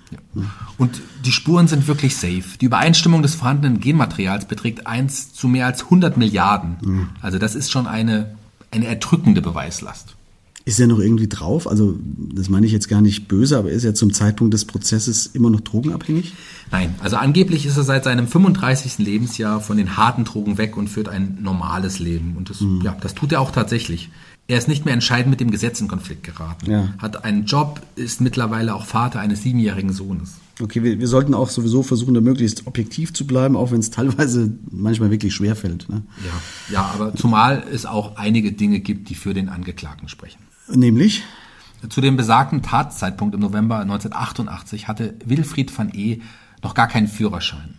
[0.78, 2.56] Und die Spuren sind wirklich safe.
[2.58, 7.10] Die Übereinstimmung des vorhandenen Genmaterials beträgt 1 zu mehr als 100 Milliarden.
[7.20, 8.34] Also das ist schon eine,
[8.76, 10.16] eine erdrückende Beweislast.
[10.64, 11.68] Ist er noch irgendwie drauf?
[11.68, 11.96] Also,
[12.34, 15.48] das meine ich jetzt gar nicht böse, aber ist er zum Zeitpunkt des Prozesses immer
[15.48, 16.34] noch drogenabhängig?
[16.70, 18.98] Nein, also angeblich ist er seit seinem 35.
[18.98, 22.36] Lebensjahr von den harten Drogen weg und führt ein normales Leben.
[22.36, 24.10] Und das, ja, das tut er auch tatsächlich.
[24.48, 26.70] Er ist nicht mehr entscheidend mit dem Gesetz in Konflikt geraten.
[26.70, 26.88] Ja.
[26.98, 30.36] Hat einen Job, ist mittlerweile auch Vater eines siebenjährigen Sohnes.
[30.62, 33.90] Okay, wir, wir sollten auch sowieso versuchen, da möglichst objektiv zu bleiben, auch wenn es
[33.90, 35.88] teilweise manchmal wirklich schwerfällt.
[35.88, 36.02] Ne?
[36.24, 40.38] Ja, ja, aber zumal es auch einige Dinge gibt, die für den Angeklagten sprechen.
[40.72, 41.24] Nämlich?
[41.90, 46.20] Zu dem besagten Tatzeitpunkt im November 1988 hatte Wilfried van E.
[46.66, 47.78] noch gar keinen Führerschein.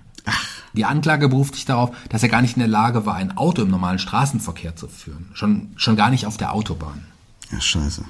[0.74, 3.64] Die Anklage beruft sich darauf, dass er gar nicht in der Lage war, ein Auto
[3.64, 5.30] im normalen Straßenverkehr zu führen.
[5.34, 7.06] Schon, schon gar nicht auf der Autobahn.
[7.52, 8.04] Ja, scheiße.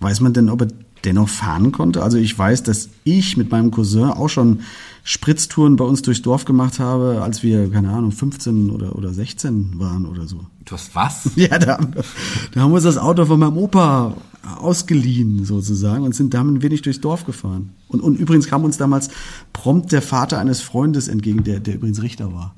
[0.00, 0.68] Weiß man denn, ob er
[1.04, 2.02] dennoch fahren konnte?
[2.02, 4.60] Also ich weiß, dass ich mit meinem Cousin auch schon
[5.04, 9.78] Spritztouren bei uns durchs Dorf gemacht habe, als wir, keine Ahnung, 15 oder, oder 16
[9.78, 10.40] waren oder so.
[10.64, 11.30] Du hast was?
[11.36, 12.04] Ja, da, haben wir-
[12.52, 14.14] da haben wir uns das Auto von meinem Opa
[14.58, 17.70] ausgeliehen sozusagen und sind damit ein wenig durchs Dorf gefahren.
[17.88, 19.10] Und, und übrigens kam uns damals
[19.52, 22.54] prompt der Vater eines Freundes entgegen, der, der übrigens Richter war.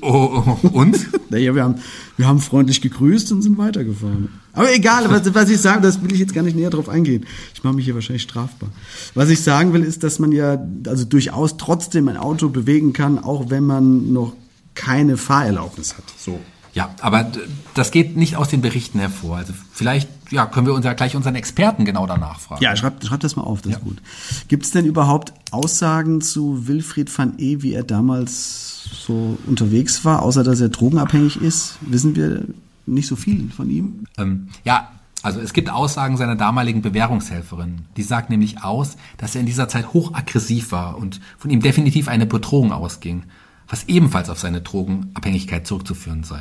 [0.00, 0.96] Oh, oh, und?
[1.30, 1.74] Naja, wir haben,
[2.16, 4.30] wir haben freundlich gegrüßt und sind weitergefahren.
[4.54, 7.26] Aber egal, was, was ich sage, das will ich jetzt gar nicht näher drauf eingehen.
[7.52, 8.70] Ich mache mich hier wahrscheinlich strafbar.
[9.14, 13.18] Was ich sagen will, ist, dass man ja also durchaus trotzdem ein Auto bewegen kann,
[13.18, 14.32] auch wenn man noch
[14.74, 16.04] keine Fahrerlaubnis hat.
[16.16, 16.40] So.
[16.78, 17.26] Ja, aber
[17.74, 19.38] das geht nicht aus den Berichten hervor.
[19.38, 22.62] Also vielleicht ja, können wir uns ja gleich unseren Experten genau danach fragen.
[22.62, 24.00] Ja, schreib, schreib das mal auf, das ist gut.
[24.46, 30.22] Gibt es denn überhaupt Aussagen zu Wilfried van E., wie er damals so unterwegs war,
[30.22, 31.78] außer dass er drogenabhängig ist?
[31.80, 32.44] Wissen wir
[32.86, 34.04] nicht so viel von ihm?
[34.16, 34.88] Ähm, ja,
[35.24, 37.86] also es gibt Aussagen seiner damaligen Bewährungshelferin.
[37.96, 42.06] Die sagt nämlich aus, dass er in dieser Zeit hochaggressiv war und von ihm definitiv
[42.06, 43.24] eine Bedrohung ausging,
[43.68, 46.40] was ebenfalls auf seine Drogenabhängigkeit zurückzuführen sei.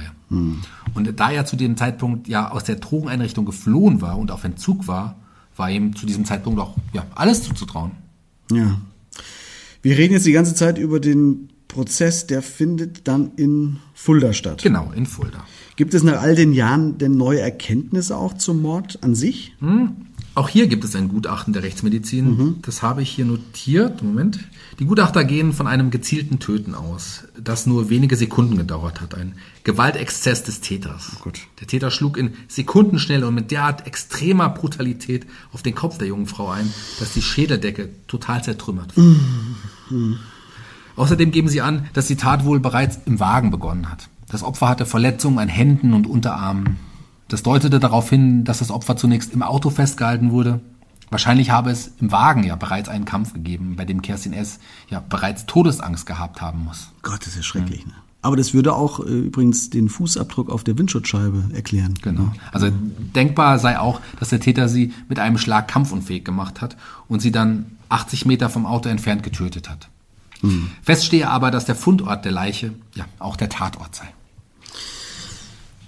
[0.94, 4.88] Und da er zu dem Zeitpunkt ja aus der Drogeneinrichtung geflohen war und auf Entzug
[4.88, 5.18] war,
[5.56, 7.92] war ihm zu diesem Zeitpunkt auch ja, alles zuzutrauen.
[8.52, 8.80] Ja.
[9.82, 14.64] Wir reden jetzt die ganze Zeit über den Prozess, der findet dann in Fulda statt.
[14.64, 15.44] Genau, in Fulda.
[15.76, 19.56] Gibt es nach all den Jahren denn neue Erkenntnisse auch zum Mord an sich?
[20.38, 22.58] Auch hier gibt es ein Gutachten der Rechtsmedizin.
[22.62, 24.04] Das habe ich hier notiert.
[24.04, 24.38] Moment.
[24.78, 29.16] Die Gutachter gehen von einem gezielten Töten aus, das nur wenige Sekunden gedauert hat.
[29.16, 31.14] Ein Gewaltexzess des Täters.
[31.24, 31.40] Gott.
[31.60, 36.28] Der Täter schlug in Sekundenschnelle und mit derart extremer Brutalität auf den Kopf der jungen
[36.28, 39.16] Frau ein, dass die Schädeldecke total zertrümmert war.
[40.98, 44.08] Außerdem geben sie an, dass die Tat wohl bereits im Wagen begonnen hat.
[44.30, 46.78] Das Opfer hatte Verletzungen an Händen und Unterarmen.
[47.28, 50.62] Das deutete darauf hin, dass das Opfer zunächst im Auto festgehalten wurde.
[51.10, 54.60] Wahrscheinlich habe es im Wagen ja bereits einen Kampf gegeben, bei dem Kerstin S.
[54.90, 56.90] ja bereits Todesangst gehabt haben muss.
[57.02, 57.86] Gott, das ist ja schrecklich.
[57.86, 57.94] Ne?
[58.22, 61.94] Aber das würde auch äh, übrigens den Fußabdruck auf der Windschutzscheibe erklären.
[62.02, 62.34] Genau.
[62.52, 62.70] Also
[63.16, 66.76] denkbar sei auch, dass der Täter sie mit einem Schlag kampfunfähig gemacht hat
[67.08, 69.88] und sie dann 80 Meter vom Auto entfernt getötet hat.
[70.84, 74.08] Fest stehe aber, dass der Fundort der Leiche ja auch der Tatort sei.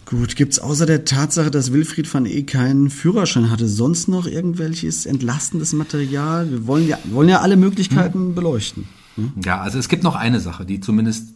[0.10, 2.42] Gut, gibt's außer der Tatsache, dass Wilfried van E.
[2.42, 6.50] keinen Führerschein hatte, sonst noch irgendwelches entlastendes Material?
[6.50, 8.88] Wir wollen ja, wollen ja alle Möglichkeiten beleuchten.
[9.16, 9.32] ne?
[9.46, 11.28] Ja, also es gibt noch eine Sache, die zumindest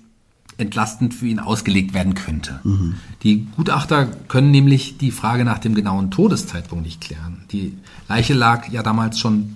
[0.57, 2.61] entlastend für ihn ausgelegt werden könnte.
[3.21, 7.43] Die Gutachter können nämlich die Frage nach dem genauen Todeszeitpunkt nicht klären.
[7.51, 7.77] Die
[8.09, 9.55] Leiche lag ja damals schon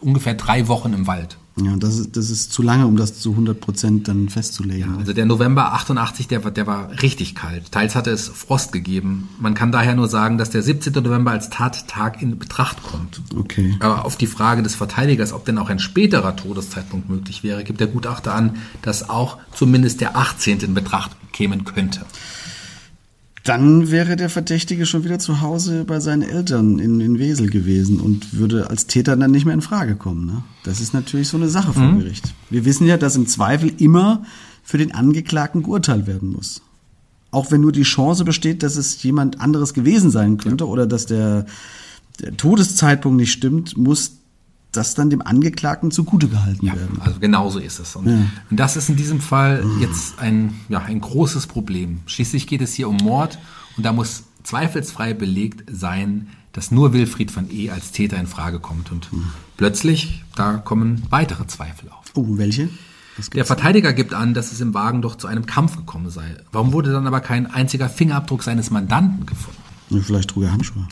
[0.00, 1.36] ungefähr drei Wochen im Wald.
[1.56, 4.96] Ja, das ist, das ist zu lange, um das zu 100 Prozent dann festzulegen.
[4.98, 7.70] Also der November 88, der, war- der war richtig kalt.
[7.72, 9.28] Teils hatte es Frost gegeben.
[9.38, 10.94] Man kann daher nur sagen, dass der 17.
[10.94, 13.20] November als Tattag in Betracht kommt.
[13.36, 13.76] Okay.
[13.80, 17.80] Aber auf die Frage des Verteidigers, ob denn auch ein späterer Todeszeitpunkt möglich wäre, gibt
[17.80, 20.60] der Gutachter an, dass auch zumindest der 18.
[20.60, 22.06] in Betracht kämen könnte.
[23.44, 27.98] Dann wäre der Verdächtige schon wieder zu Hause bei seinen Eltern in, in Wesel gewesen
[28.00, 30.26] und würde als Täter dann nicht mehr in Frage kommen.
[30.26, 30.44] Ne?
[30.62, 32.34] Das ist natürlich so eine Sache vor Gericht.
[32.50, 34.24] Wir wissen ja, dass im Zweifel immer
[34.62, 36.62] für den Angeklagten geurteilt werden muss.
[37.32, 41.06] Auch wenn nur die Chance besteht, dass es jemand anderes gewesen sein könnte oder dass
[41.06, 41.46] der,
[42.20, 44.18] der Todeszeitpunkt nicht stimmt, muss
[44.72, 47.00] das dann dem Angeklagten zugute gehalten Ja, werden.
[47.00, 47.94] also genauso ist es.
[47.94, 52.00] Und, und das ist in diesem Fall jetzt ein, ja, ein großes Problem.
[52.06, 53.38] Schließlich geht es hier um Mord
[53.76, 57.70] und da muss zweifelsfrei belegt sein, dass nur Wilfried van E.
[57.70, 58.90] als Täter in Frage kommt.
[58.92, 59.08] Und
[59.56, 62.04] plötzlich, da kommen weitere Zweifel auf.
[62.14, 62.68] Oh, welche?
[63.34, 63.44] Der?
[63.44, 66.34] Verteidiger gibt an, dass es im Wagen doch zu einem Kampf gekommen sei.
[66.50, 69.58] Warum wurde dann aber kein einziger Fingerabdruck seines Mandanten gefunden?
[69.90, 70.88] Ja, Vielleicht trug er Handschuhe.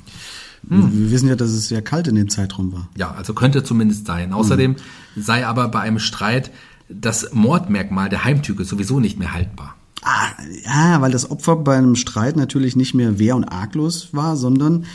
[0.68, 0.92] Hm.
[0.92, 2.88] Wir wissen ja, dass es sehr kalt in dem Zeitraum war.
[2.96, 4.32] Ja, also könnte zumindest sein.
[4.32, 4.76] Außerdem
[5.16, 6.50] sei aber bei einem Streit
[6.88, 9.76] das Mordmerkmal der Heimtücke sowieso nicht mehr haltbar.
[10.02, 10.28] Ah,
[10.64, 14.86] ja, weil das Opfer bei einem Streit natürlich nicht mehr wehr- und arglos war, sondern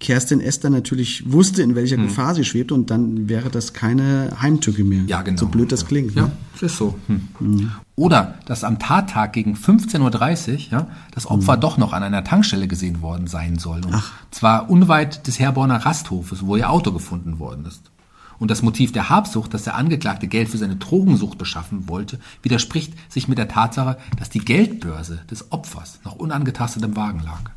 [0.00, 4.82] Kerstin Esther natürlich wusste, in welcher Gefahr sie schwebte und dann wäre das keine Heimtücke
[4.82, 5.00] mehr.
[5.00, 5.08] Hm.
[5.08, 5.38] Ja, genau.
[5.38, 6.14] So blöd das klingt.
[6.14, 6.32] Ja, Ne?
[6.60, 6.98] ist so.
[7.06, 7.70] Hm.
[7.96, 12.66] Oder dass am Tattag gegen 15.30 Uhr ja, das Opfer doch noch an einer Tankstelle
[12.66, 13.84] gesehen worden sein soll.
[13.84, 17.90] Und zwar unweit des Herborner Rasthofes, wo ihr Auto gefunden worden ist.
[18.38, 22.94] Und das Motiv der Habsucht, dass der Angeklagte Geld für seine Drogensucht beschaffen wollte, widerspricht
[23.12, 27.50] sich mit der Tatsache, dass die Geldbörse des Opfers noch unangetastet im Wagen lag.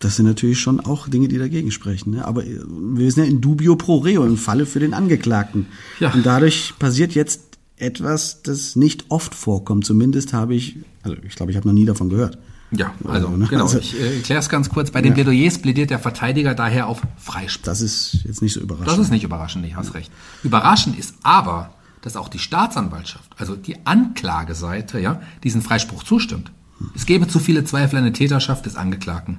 [0.00, 2.12] Das sind natürlich schon auch Dinge, die dagegen sprechen.
[2.12, 2.24] Ne?
[2.24, 5.66] Aber äh, wir sind ja in dubio pro reo, im Falle für den Angeklagten.
[6.00, 6.12] Ja.
[6.12, 7.42] Und dadurch passiert jetzt
[7.76, 9.84] etwas, das nicht oft vorkommt.
[9.84, 12.38] Zumindest habe ich, also ich glaube, ich habe noch nie davon gehört.
[12.72, 13.46] Ja, also, ne?
[13.48, 13.64] genau.
[13.64, 14.90] Also- ich äh, erkläre es ganz kurz.
[14.90, 17.64] Bei den Plädoyers plädiert der Verteidiger daher auf Freispruch.
[17.64, 18.88] Das ist jetzt nicht so überraschend.
[18.88, 20.10] Das ist nicht überraschend, nee, hast recht.
[20.44, 26.52] Überraschend ist aber, dass auch die Staatsanwaltschaft, also die Anklageseite, ja, diesen Freispruch zustimmt.
[26.94, 29.38] Es gäbe zu viele Zweifel an der Täterschaft des Angeklagten.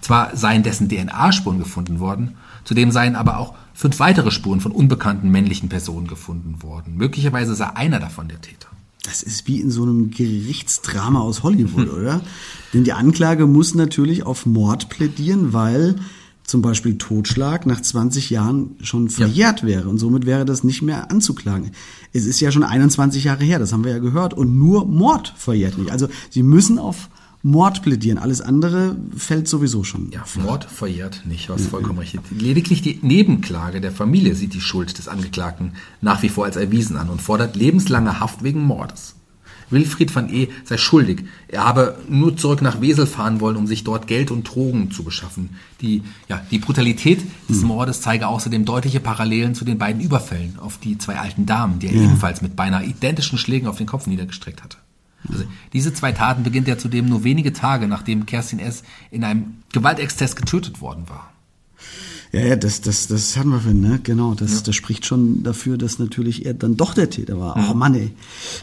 [0.00, 5.30] Zwar seien dessen DNA-Spuren gefunden worden, zudem seien aber auch fünf weitere Spuren von unbekannten
[5.30, 6.96] männlichen Personen gefunden worden.
[6.96, 8.68] Möglicherweise sei einer davon der Täter.
[9.04, 12.20] Das ist wie in so einem Gerichtsdrama aus Hollywood, oder?
[12.74, 15.96] Denn die Anklage muss natürlich auf Mord plädieren, weil
[16.42, 21.10] zum Beispiel Totschlag nach 20 Jahren schon verjährt wäre und somit wäre das nicht mehr
[21.10, 21.72] anzuklagen.
[22.12, 25.34] Es ist ja schon 21 Jahre her, das haben wir ja gehört, und nur Mord
[25.36, 25.90] verjährt nicht.
[25.90, 27.08] Also sie müssen auf
[27.46, 30.10] Mord plädieren, alles andere fällt sowieso schon.
[30.10, 32.20] Ja, Mord verjährt nicht, was vollkommen richtig.
[32.32, 36.96] Lediglich die Nebenklage der Familie sieht die Schuld des Angeklagten nach wie vor als erwiesen
[36.96, 39.14] an und fordert lebenslange Haft wegen Mordes.
[39.70, 40.48] Wilfried van E.
[40.64, 41.22] sei schuldig.
[41.46, 45.04] Er habe nur zurück nach Wesel fahren wollen, um sich dort Geld und Drogen zu
[45.04, 45.50] beschaffen.
[45.80, 50.78] Die, ja, die Brutalität des Mordes zeige außerdem deutliche Parallelen zu den beiden Überfällen auf
[50.78, 54.64] die zwei alten Damen, die er ebenfalls mit beinahe identischen Schlägen auf den Kopf niedergestreckt
[54.64, 54.78] hatte.
[55.28, 58.82] Also diese zwei Taten beginnt er zudem nur wenige Tage, nachdem Kerstin S.
[59.10, 61.32] in einem Gewaltexzess getötet worden war.
[62.32, 64.00] Ja, ja, das, das, das hatten wir vorhin, ne?
[64.02, 67.56] Genau, das, das spricht schon dafür, dass natürlich er dann doch der Täter war.
[67.70, 68.12] Oh Mann, ey.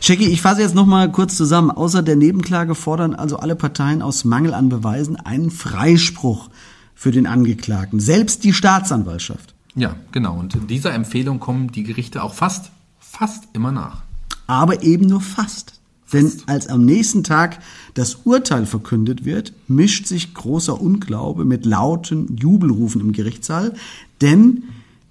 [0.01, 1.71] Shaggy, ich fasse jetzt nochmal kurz zusammen.
[1.71, 6.49] Außer der Nebenklage fordern also alle Parteien aus Mangel an Beweisen einen Freispruch
[6.93, 7.99] für den Angeklagten.
[7.99, 9.55] Selbst die Staatsanwaltschaft.
[9.75, 10.37] Ja, genau.
[10.37, 14.03] Und in dieser Empfehlung kommen die Gerichte auch fast, fast immer nach.
[14.45, 15.79] Aber eben nur fast.
[16.13, 17.59] Denn als am nächsten Tag
[17.95, 23.73] das Urteil verkündet wird, mischt sich großer Unglaube mit lauten Jubelrufen im Gerichtssaal,
[24.21, 24.63] denn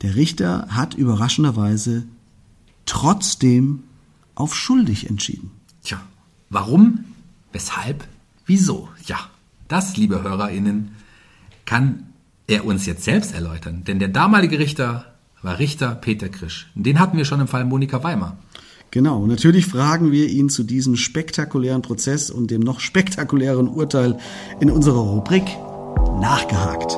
[0.03, 2.05] der Richter hat überraschenderweise
[2.87, 3.83] trotzdem
[4.35, 5.51] auf schuldig entschieden.
[5.85, 6.01] Tja,
[6.51, 7.05] warum,
[7.53, 8.07] weshalb,
[8.47, 8.89] wieso?
[9.07, 9.19] Ja,
[9.69, 10.93] das, liebe HörerInnen,
[11.65, 12.07] kann
[12.47, 13.85] er uns jetzt selbst erläutern.
[13.85, 15.13] Denn der damalige Richter
[15.43, 16.71] war Richter Peter Krisch.
[16.75, 18.37] Den hatten wir schon im Fall Monika Weimer.
[18.93, 24.19] Genau, natürlich fragen wir ihn zu diesem spektakulären Prozess und dem noch spektakulären Urteil
[24.61, 25.45] in unserer Rubrik
[26.21, 26.93] Nachgehakt.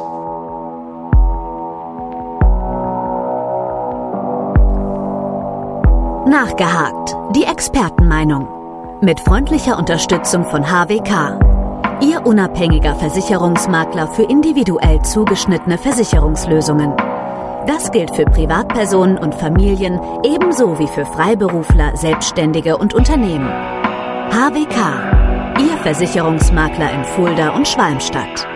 [6.28, 7.14] Nachgehakt.
[7.36, 8.48] Die Expertenmeinung.
[9.00, 11.38] Mit freundlicher Unterstützung von HWK.
[12.02, 16.92] Ihr unabhängiger Versicherungsmakler für individuell zugeschnittene Versicherungslösungen.
[17.66, 23.48] Das gilt für Privatpersonen und Familien ebenso wie für Freiberufler, Selbstständige und Unternehmen.
[23.48, 25.56] HWK.
[25.58, 28.46] Ihr Versicherungsmakler in Fulda und Schwalmstadt.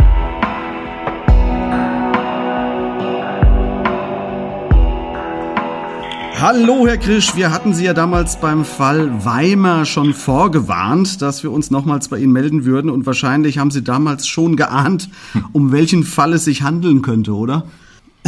[6.39, 7.35] Hallo, Herr Krisch.
[7.35, 12.19] Wir hatten Sie ja damals beim Fall Weimar schon vorgewarnt, dass wir uns nochmals bei
[12.19, 12.91] Ihnen melden würden.
[12.91, 15.09] Und wahrscheinlich haben Sie damals schon geahnt,
[15.53, 17.65] um welchen Fall es sich handeln könnte, oder?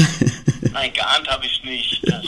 [0.72, 2.00] Nein, geahnt habe ich nicht.
[2.06, 2.24] Das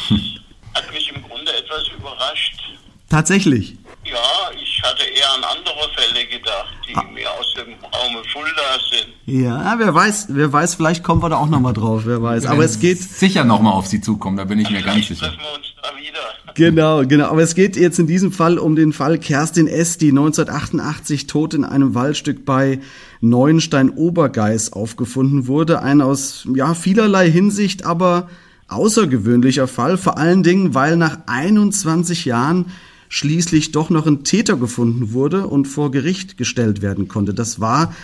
[0.75, 2.61] hat mich im Grunde etwas überrascht.
[3.09, 3.75] Tatsächlich.
[4.13, 9.13] Ja, ich hatte eher an andere Fälle gedacht, die mir aus dem Raume Fulda sind.
[9.25, 12.45] Ja, wer weiß, wer weiß, vielleicht kommen wir da auch nochmal drauf, wer weiß.
[12.47, 15.27] Aber es geht, sicher nochmal auf Sie zukommen, da bin ich mir ganz Vielleicht sicher.
[15.29, 16.55] treffen wir uns da wieder.
[16.55, 17.27] Genau, genau.
[17.29, 21.55] Aber es geht jetzt in diesem Fall um den Fall Kerstin S., die 1988 tot
[21.55, 22.81] in einem Waldstück bei
[23.23, 25.81] Neuenstein-Obergeis aufgefunden wurde.
[25.83, 28.29] Ein aus ja, vielerlei Hinsicht, aber
[28.69, 32.67] außergewöhnlicher Fall, vor allen Dingen, weil nach 21 Jahren
[33.13, 37.35] schließlich doch noch ein Täter gefunden wurde und vor Gericht gestellt werden konnte.
[37.35, 37.95] Das war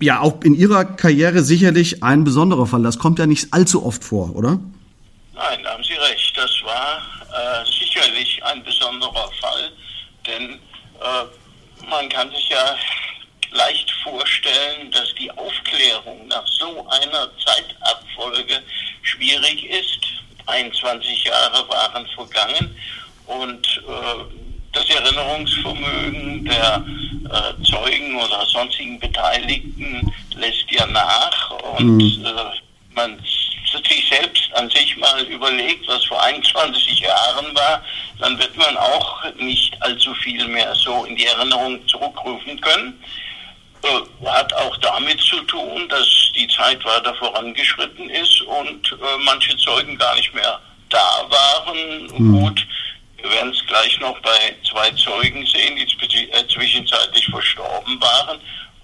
[0.00, 2.82] ja auch in Ihrer Karriere sicherlich ein besonderer Fall.
[2.82, 4.58] Das kommt ja nicht allzu oft vor, oder?
[5.34, 6.36] Nein, da haben Sie recht.
[6.36, 9.70] Das war äh, sicherlich ein besonderer Fall,
[10.26, 12.76] denn äh, man kann sich ja
[13.52, 18.60] leicht vorstellen, dass die Aufklärung nach so einer Zeitabfolge
[19.02, 20.00] schwierig ist.
[20.46, 22.74] 21 Jahre waren vergangen
[23.40, 24.24] und äh,
[24.72, 26.84] das Erinnerungsvermögen der
[27.30, 32.26] äh, Zeugen oder sonstigen Beteiligten lässt ja nach und mhm.
[32.26, 33.18] äh, man
[33.88, 37.82] sich selbst an sich mal überlegt, was vor 21 Jahren war,
[38.18, 43.02] dann wird man auch nicht allzu viel mehr so in die Erinnerung zurückrufen können.
[43.82, 46.06] Äh, hat auch damit zu tun, dass
[46.36, 52.06] die Zeit weiter vorangeschritten ist und äh, manche Zeugen gar nicht mehr da waren.
[52.16, 52.40] Mhm.
[52.40, 52.66] Gut,
[53.22, 58.38] wir werden es gleich noch bei zwei Zeugen sehen, die äh, zwischenzeitlich verstorben waren.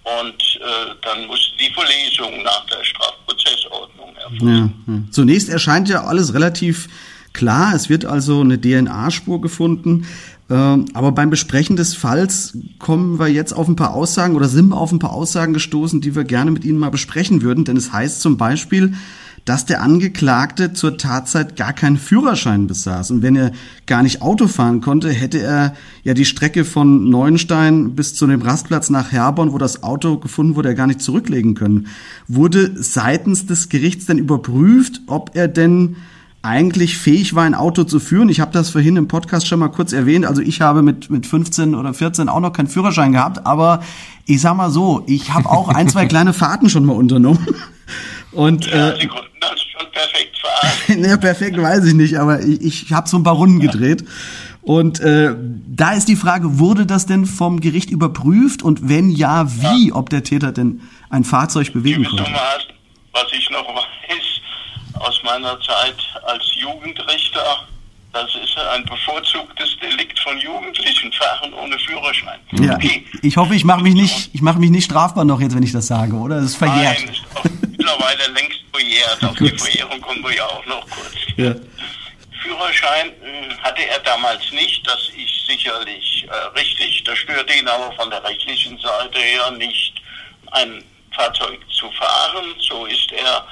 [0.05, 4.75] Und äh, dann musste die Verlesung nach der Strafprozessordnung erfolgen.
[4.87, 4.95] Ja.
[5.11, 6.89] Zunächst erscheint ja alles relativ
[7.35, 7.75] klar.
[7.75, 10.07] Es wird also eine DNA-Spur gefunden.
[10.51, 14.73] Ähm, aber beim Besprechen des Falls kommen wir jetzt auf ein paar Aussagen oder sind
[14.73, 17.65] auf ein paar Aussagen gestoßen, die wir gerne mit Ihnen mal besprechen würden.
[17.65, 18.95] Denn es heißt zum Beispiel,
[19.49, 23.11] dass der Angeklagte zur Tatzeit gar keinen Führerschein besaß.
[23.13, 23.53] Und wenn er
[23.87, 25.75] gar nicht Auto fahren konnte, hätte er
[26.05, 30.55] ja die Strecke von Neuenstein bis zu dem Rastplatz nach Herborn, wo das Auto gefunden
[30.55, 31.87] wurde, gar nicht zurücklegen können.
[32.27, 35.97] Wurde seitens des Gerichts denn überprüft, ob er denn
[36.43, 38.29] eigentlich fähig war, ein Auto zu führen.
[38.29, 40.27] Ich habe das vorhin im Podcast schon mal kurz erwähnt.
[40.27, 43.83] Also ich habe mit, mit 15 oder 14 auch noch keinen Führerschein gehabt, aber
[44.27, 47.47] ich sag mal so, ich habe auch ein, zwei kleine Fahrten schon mal unternommen.
[48.39, 51.05] Und, ja, äh, Sie konnten das schon perfekt fahren.
[51.05, 54.05] ja, perfekt weiß ich nicht, aber ich, ich habe so ein paar Runden gedreht.
[54.63, 55.35] Und äh,
[55.67, 59.95] da ist die Frage, wurde das denn vom Gericht überprüft und wenn ja, wie, ja.
[59.97, 62.27] ob der Täter denn ein Fahrzeug bewegen konnte?
[63.13, 67.67] Was ich noch weiß aus meiner Zeit als Jugendrichter,
[68.23, 72.41] das ist ein bevorzugtes Delikt von Jugendlichen, Fahren ohne Führerschein.
[72.53, 73.05] Ja, okay.
[73.23, 75.73] ich hoffe, ich mache mich nicht, ich mache mich nicht strafbar noch jetzt, wenn ich
[75.73, 76.37] das sage, oder?
[76.37, 76.99] Das ist verjährt.
[76.99, 79.25] Nein, ist mittlerweile längst verjährt.
[79.25, 81.15] Auf die Verjährung kommen wir ja auch noch kurz.
[81.37, 81.55] Ja.
[82.43, 87.03] Führerschein äh, hatte er damals nicht, das ist sicherlich äh, richtig.
[87.05, 89.95] Das störte ihn aber von der rechtlichen Seite her nicht,
[90.53, 90.83] ein
[91.15, 92.55] Fahrzeug zu fahren.
[92.61, 93.45] So ist er,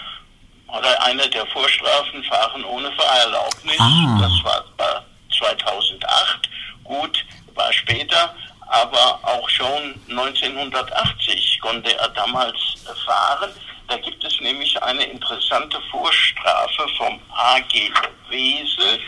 [0.68, 3.78] oder eine der Vorstrafen, Fahren ohne Fahrerlaubnis.
[3.78, 4.18] Ah.
[4.20, 6.48] Das war 2008.
[6.84, 8.34] Gut, war später
[8.68, 12.56] aber auch schon 1980 konnte er damals
[13.04, 13.50] fahren.
[13.88, 17.92] Da gibt es nämlich eine interessante Vorstrafe vom AG
[18.28, 19.00] Wesel.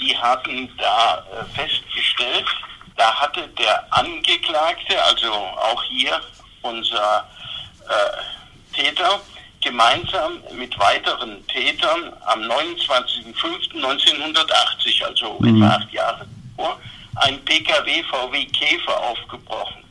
[0.00, 2.46] Die hatten da äh, festgestellt,
[2.96, 6.20] da hatte der Angeklagte, also auch hier
[6.62, 7.26] unser
[7.88, 9.20] äh, Täter,
[9.66, 15.56] gemeinsam mit weiteren Tätern am 29.05.1980, also mhm.
[15.56, 16.24] etwa acht Jahre
[16.56, 16.78] vor,
[17.16, 19.82] ein Pkw VW Käfer aufgebrochen.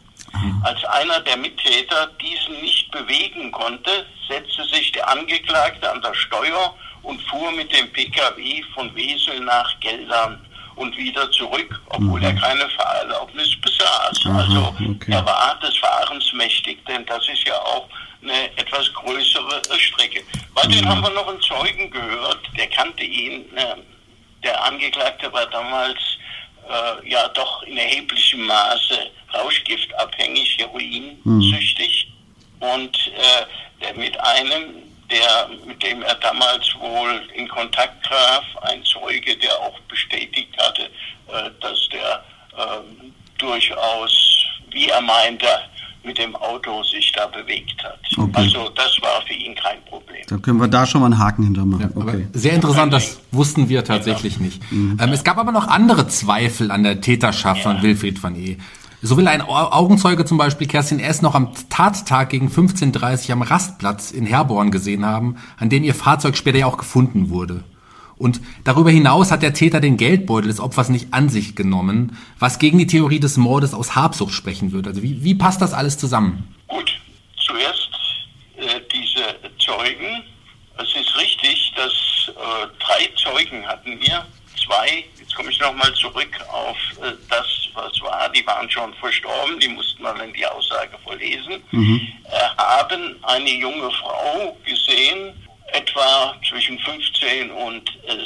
[0.64, 6.76] Als einer der Mittäter diesen nicht bewegen konnte, setzte sich der Angeklagte an der Steuer
[7.04, 10.40] und fuhr mit dem Pkw von Wesel nach Geldern
[10.76, 12.26] und wieder zurück, obwohl mhm.
[12.26, 14.26] er keine Fahrerlaubnis besaß.
[14.26, 15.12] Aha, also okay.
[15.12, 17.88] er war des Fahrens mächtig, denn das ist ja auch
[18.36, 20.24] eine etwas größere Strecke.
[20.54, 20.88] Bei mhm.
[20.88, 23.46] haben wir noch einen Zeugen gehört, der kannte ihn.
[23.56, 23.76] Äh,
[24.44, 26.00] der Angeklagte war damals
[26.70, 32.12] äh, ja doch in erheblichem Maße rauschgiftabhängig, heroinsüchtig
[32.60, 32.68] mhm.
[32.68, 33.46] und äh,
[33.82, 39.58] der mit einem, der, mit dem er damals wohl in Kontakt traf, ein Zeuge, der
[39.60, 42.24] auch bestätigt hatte, äh, dass der
[42.58, 45.48] äh, durchaus, wie er meinte,
[46.06, 48.00] mit dem Auto sich da bewegt hat.
[48.18, 48.32] Okay.
[48.34, 50.24] Also das war für ihn kein Problem.
[50.28, 51.92] Da können wir da schon mal einen Haken hintermachen.
[51.96, 52.28] Ja, okay.
[52.34, 54.46] Sehr interessant, das wussten wir tatsächlich genau.
[54.46, 54.72] nicht.
[54.72, 54.98] Mhm.
[55.02, 57.72] Ähm, es gab aber noch andere Zweifel an der Täterschaft ja.
[57.72, 58.58] von Wilfried van E.
[59.02, 61.22] So will ein Augenzeuge zum Beispiel Kerstin S.
[61.22, 65.94] noch am Tattag gegen 15.30 Uhr am Rastplatz in Herborn gesehen haben, an dem ihr
[65.94, 67.64] Fahrzeug später ja auch gefunden wurde.
[68.18, 72.60] Und darüber hinaus hat der Täter den Geldbeutel des Opfers nicht an sich genommen, was
[72.60, 74.90] gegen die Theorie des Mordes aus Habsucht sprechen würde.
[74.90, 76.56] Also wie, wie passt das alles zusammen?
[76.68, 76.92] Gut,
[77.38, 77.90] zuerst
[78.58, 80.24] äh, diese Zeugen.
[80.78, 84.26] Es ist richtig, dass äh, drei Zeugen hatten wir.
[84.66, 89.60] Zwei, jetzt komme ich nochmal zurück auf äh, das, was war, die waren schon verstorben,
[89.60, 92.08] die mussten wir dann die Aussage vorlesen, mhm.
[92.58, 95.34] haben eine junge Frau gesehen,
[95.74, 98.18] etwa zwischen 15 und äh,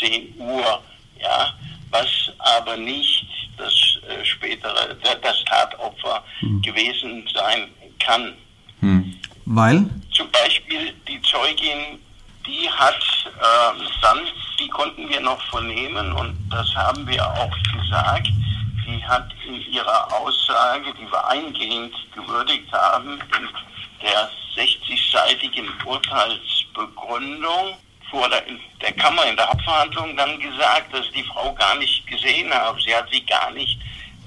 [0.00, 0.82] 16 Uhr,
[1.20, 1.54] ja,
[1.90, 2.08] was
[2.38, 3.26] aber nicht
[3.56, 3.72] das
[4.08, 6.62] äh, spätere, das Tatopfer hm.
[6.62, 7.68] gewesen sein
[7.98, 8.34] kann.
[8.80, 9.14] Hm.
[9.44, 9.88] Weil?
[10.12, 11.98] Zum Beispiel die Zeugin,
[12.46, 14.20] die hat äh, dann,
[14.58, 18.28] die konnten wir noch vernehmen und das haben wir auch gesagt,
[18.86, 23.48] die hat in ihrer Aussage, die wir eingehend gewürdigt haben, in
[24.02, 25.68] der 60-seitigen
[26.72, 27.76] Urteilsbegründung
[28.10, 28.42] vor der,
[28.80, 32.80] der, Kammer in der Hauptverhandlung dann gesagt, dass die Frau gar nicht gesehen habe.
[32.80, 33.78] Sie hat sie gar nicht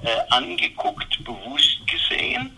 [0.03, 2.55] äh, angeguckt, bewusst gesehen,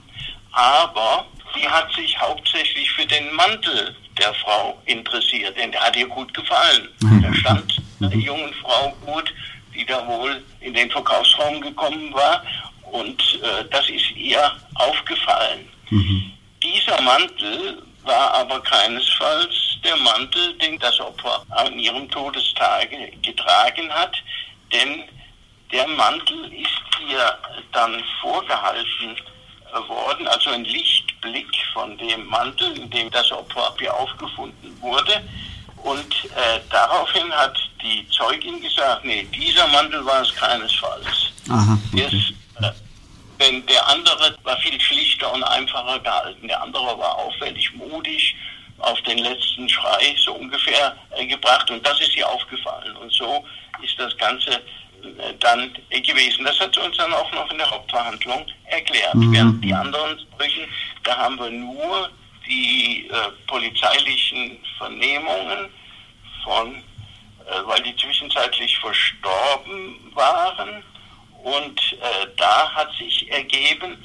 [0.51, 6.07] aber sie hat sich hauptsächlich für den Mantel der Frau interessiert, denn der hat ihr
[6.07, 6.87] gut gefallen.
[7.01, 7.21] Mhm.
[7.21, 9.33] Der stand der jungen Frau gut,
[9.73, 12.41] die da wohl in den Verkaufsraum gekommen war
[12.83, 15.67] und äh, das ist ihr aufgefallen.
[15.89, 16.31] Mhm.
[16.63, 24.15] Dieser Mantel war aber keinesfalls der Mantel, den das Opfer an ihrem Todestage getragen hat,
[24.71, 25.03] denn
[25.71, 26.69] der Mantel ist
[27.09, 27.37] ihr
[27.71, 29.15] dann vorgehalten
[29.87, 35.23] worden, also ein Lichtblick von dem Mantel, in dem das Opfer aufgefunden wurde.
[35.83, 41.31] Und äh, daraufhin hat die Zeugin gesagt, nee, dieser Mantel war es keinesfalls.
[41.49, 42.05] Aha, okay.
[42.05, 42.71] Ist, äh,
[43.39, 46.47] denn der andere war viel schlichter und einfacher gehalten.
[46.47, 48.35] Der andere war auffällig mutig,
[48.79, 51.69] auf den letzten Schrei so ungefähr äh, gebracht.
[51.71, 52.95] Und das ist ihr aufgefallen.
[52.97, 53.43] Und so
[53.83, 56.45] ist das Ganze äh, dann äh, gewesen.
[56.45, 59.15] Das hat sie uns dann auch noch in der Hauptverhandlung erklärt.
[59.15, 59.33] Mhm.
[59.33, 60.67] Während die anderen Sprüchen,
[61.03, 62.09] da haben wir nur
[62.47, 63.13] die äh,
[63.47, 65.69] polizeilichen Vernehmungen
[66.43, 66.81] von, äh,
[67.65, 70.83] weil die zwischenzeitlich verstorben waren
[71.43, 73.97] und äh, da hat sich ergeben,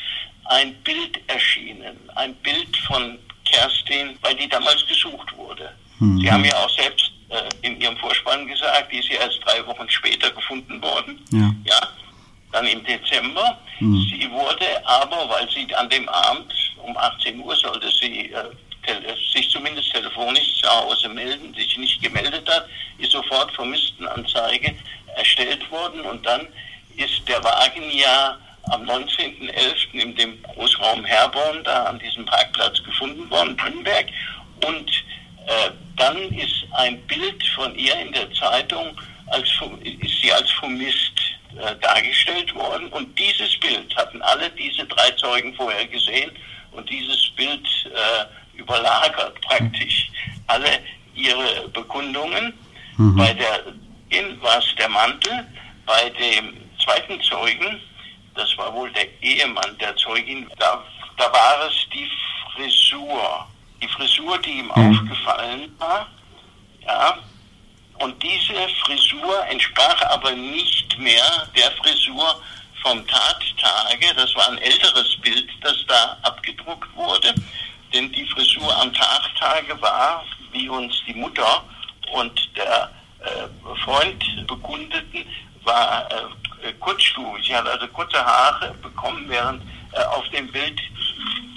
[0.47, 5.75] ein Bild erschienen, ein Bild von Kerstin, weil die damals gesucht wurde.
[5.99, 6.21] Mhm.
[6.21, 9.67] Sie haben ja auch selbst äh, in Ihrem Vorspann gesagt, die ist ja erst drei
[9.67, 11.21] Wochen später gefunden worden.
[11.31, 11.53] Ja.
[11.65, 11.81] ja
[12.53, 13.59] dann im Dezember.
[13.79, 14.07] Mhm.
[14.11, 16.53] Sie wurde aber, weil sie an dem Abend
[16.83, 18.45] um 18 Uhr sollte sie äh,
[19.33, 22.67] sich zumindest telefonisch zu Hause melden, sich nicht gemeldet hat,
[22.99, 24.75] ist sofort Vermisstenanzeige
[25.17, 26.47] erstellt worden und dann
[26.97, 29.93] ist der Wagen ja am 19.11.
[29.93, 34.07] in dem Großraum Herborn da an diesem Parkplatz gefunden worden, Brünnberg
[34.67, 34.91] und
[35.47, 38.99] äh, dann ist ein Bild von ihr in der Zeitung
[39.31, 39.49] als
[40.01, 41.21] ist sie als vermisst
[41.57, 46.31] äh, dargestellt worden und dieses Bild hatten alle diese drei Zeugen vorher gesehen
[46.73, 48.25] und dieses Bild äh,
[48.61, 50.11] überlagert praktisch
[50.47, 50.81] alle
[51.15, 52.53] ihre Bekundungen.
[52.97, 53.17] Mhm.
[53.17, 53.65] Bei der
[54.11, 55.47] in war es der Mantel,
[55.87, 57.81] bei dem zweiten Zeugen,
[58.35, 60.83] das war wohl der Ehemann der Zeugin, da,
[61.17, 62.09] da war es die
[62.55, 63.47] Frisur.
[63.83, 64.73] Die Frisur, die ihm mhm.
[64.73, 66.09] aufgefallen war,
[66.87, 67.19] ja,
[68.01, 68.55] und diese
[68.85, 72.41] Frisur entsprach aber nicht mehr der Frisur
[72.83, 74.07] vom Tattage.
[74.17, 77.35] Das war ein älteres Bild, das da abgedruckt wurde.
[77.93, 81.65] Denn die Frisur am Tattage war, wie uns die Mutter
[82.13, 85.25] und der äh, Freund bekundeten,
[85.65, 86.09] war
[86.63, 87.47] äh, kurzstufig.
[87.47, 89.63] Sie hat also kurze Haare bekommen, während
[89.93, 90.81] äh, auf dem Bild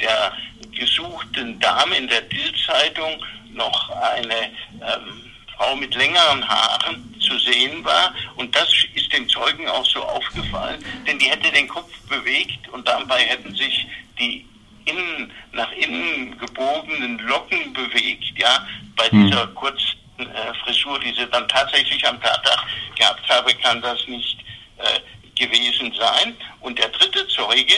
[0.02, 0.34] der
[0.72, 8.14] gesuchten Dame in der Bildzeitung noch eine ähm, Frau mit längeren Haaren zu sehen war.
[8.36, 12.88] Und das ist den Zeugen auch so aufgefallen, denn die hätte den Kopf bewegt und
[12.88, 13.88] dabei hätten sich
[14.20, 14.46] die
[14.86, 19.26] innen, nach innen gebogenen Locken bewegt, ja, bei hm.
[19.26, 22.66] dieser kurzen äh, Frisur, die sie dann tatsächlich am Tatort
[22.96, 24.38] gehabt habe, kann das nicht
[24.78, 25.00] äh,
[25.36, 26.36] gewesen sein.
[26.62, 27.76] Und der dritte Zeuge,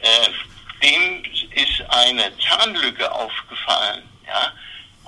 [0.00, 0.28] äh,
[0.82, 1.22] dem
[1.54, 4.52] ist eine Zahnlücke aufgefallen, ja,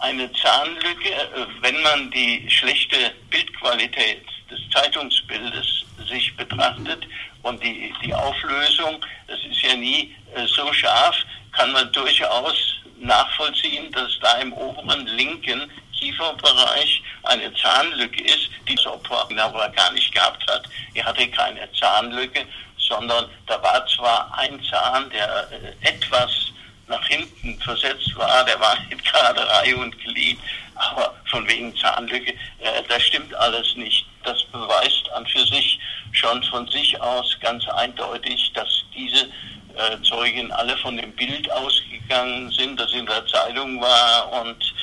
[0.01, 7.07] eine Zahnlücke, äh, wenn man die schlechte Bildqualität des Zeitungsbildes sich betrachtet
[7.43, 11.17] und die, die Auflösung, das ist ja nie äh, so scharf,
[11.57, 18.87] kann man durchaus nachvollziehen, dass da im oberen linken Kieferbereich eine Zahnlücke ist, die das
[18.87, 20.65] Opfer aber gar nicht gehabt hat.
[20.95, 22.47] Er hatte keine Zahnlücke,
[22.79, 26.53] sondern da war zwar ein Zahn, der äh, etwas
[26.87, 30.39] nach hinten versetzt war, der war nicht gerade Reihe und Glied,
[30.75, 34.07] aber von wegen Zahnlücke, äh, das stimmt alles nicht.
[34.23, 35.79] Das beweist an für sich
[36.13, 39.29] schon von sich aus ganz eindeutig, dass diese
[39.77, 44.75] äh, Zeugen alle von dem Bild ausgegangen sind, das in der Zeitung war und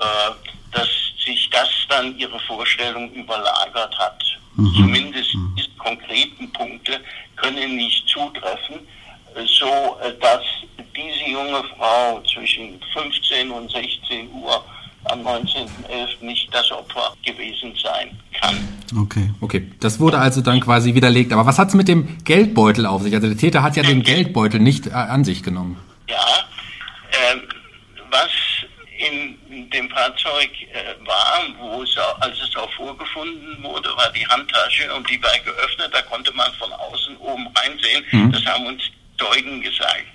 [0.00, 0.30] äh,
[0.72, 0.88] dass
[1.24, 4.22] sich das dann ihre Vorstellung überlagert hat.
[4.56, 4.72] Mhm.
[4.76, 5.54] Zumindest mhm.
[5.56, 7.00] diese konkreten Punkte
[7.36, 8.80] können nicht zutreffen,
[9.46, 10.42] so dass
[10.96, 14.64] diese junge Frau zwischen 15 und 16 Uhr
[15.04, 16.24] am 19.11.
[16.24, 18.56] nicht das Opfer gewesen sein kann.
[18.98, 19.30] Okay.
[19.40, 21.32] Okay, das wurde also dann quasi widerlegt.
[21.32, 23.14] Aber was hat es mit dem Geldbeutel auf sich?
[23.14, 25.78] Also der Täter hat ja den Geldbeutel nicht äh, an sich genommen.
[26.08, 26.16] Ja,
[27.10, 27.36] äh,
[28.10, 28.30] was
[28.98, 34.92] in dem Fahrzeug äh, war, wo es, als es auch vorgefunden wurde, war die Handtasche
[34.94, 35.90] und die war geöffnet.
[35.92, 38.04] Da konnte man von außen oben reinsehen.
[38.10, 38.32] Mhm.
[38.32, 38.82] Das haben uns
[39.18, 40.06] Zeugen gesagt.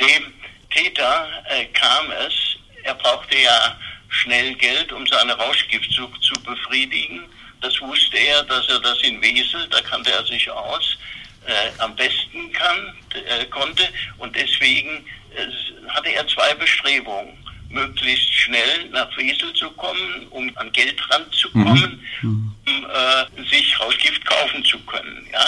[0.00, 0.32] Dem
[0.70, 3.76] Täter äh, kam es, er brauchte ja
[4.14, 7.24] schnell Geld, um seine Rauschgiftsucht zu befriedigen.
[7.60, 10.98] Das wusste er, dass er das in Wesel, da kannte er sich aus,
[11.46, 13.88] äh, am besten kann, äh, konnte.
[14.18, 15.04] Und deswegen
[15.34, 17.36] äh, hatte er zwei Bestrebungen.
[17.70, 22.54] Möglichst schnell nach Wesel zu kommen, um an Geld ranzukommen, mhm.
[22.66, 25.26] um äh, sich Rauschgift kaufen zu können.
[25.32, 25.44] Ja?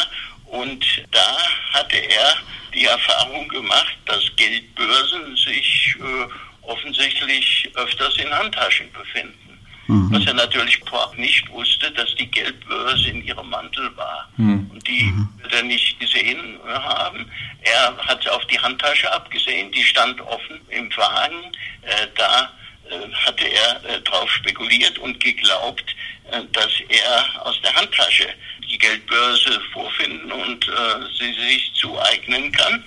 [0.47, 1.39] Und da
[1.73, 2.37] hatte er
[2.75, 6.27] die Erfahrung gemacht, dass Geldbörsen sich äh,
[6.67, 9.47] offensichtlich öfters in Handtaschen befinden.
[9.89, 10.09] Mhm.
[10.11, 14.29] Was er natürlich vorab nicht wusste, dass die Geldbörse in ihrem Mantel war.
[14.37, 14.69] Mhm.
[14.73, 15.29] Und die mhm.
[15.41, 17.31] wird er nicht gesehen haben.
[17.63, 21.53] Er hat auf die Handtasche abgesehen, die stand offen im Wagen.
[21.83, 22.51] Äh, da
[22.91, 25.85] äh, hatte er äh, drauf spekuliert und geglaubt,
[26.31, 28.29] äh, dass er aus der Handtasche
[28.69, 30.73] die Geldbörse vorfinden und äh,
[31.19, 32.85] sie sich zueignen kann.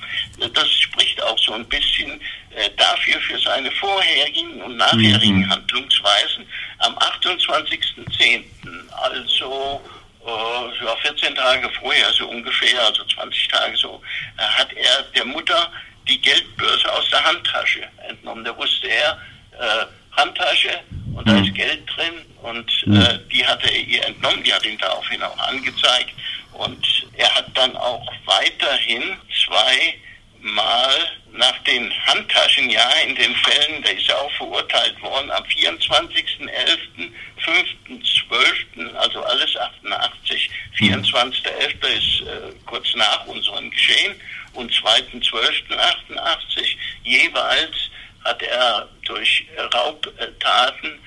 [0.53, 2.19] Das spricht auch so ein bisschen
[2.55, 5.49] äh, dafür für seine vorherigen und nachherigen mhm.
[5.49, 6.45] Handlungsweisen.
[6.79, 8.43] Am 28.10.,
[8.91, 9.81] also
[10.25, 14.01] äh, ja, 14 Tage vorher, so ungefähr, also 20 Tage so,
[14.37, 15.71] äh, hat er der Mutter
[16.07, 18.43] die Geldbörse aus der Handtasche entnommen.
[18.43, 19.21] Da wusste er,
[19.59, 19.85] äh,
[20.19, 20.81] Handtasche
[21.15, 24.77] und da ist Geld drin und äh, die hat er ihr entnommen, die hat ihn
[24.77, 26.13] daraufhin auch angezeigt
[26.53, 30.93] und er hat dann auch weiterhin zweimal
[31.33, 37.09] nach den Handtaschen, ja, in den Fällen, da ist er auch verurteilt worden, am 24.11.,
[37.45, 40.49] 5.12., also alles 88,
[40.79, 41.97] 24.11.
[41.97, 44.15] ist äh, kurz nach unserem Geschehen
[44.53, 47.75] und 2.12.88 jeweils
[48.23, 50.99] hat er durch Raubtaten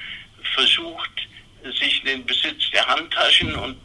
[0.54, 1.10] versucht,
[1.78, 3.76] sich in den Besitz der Handtaschen und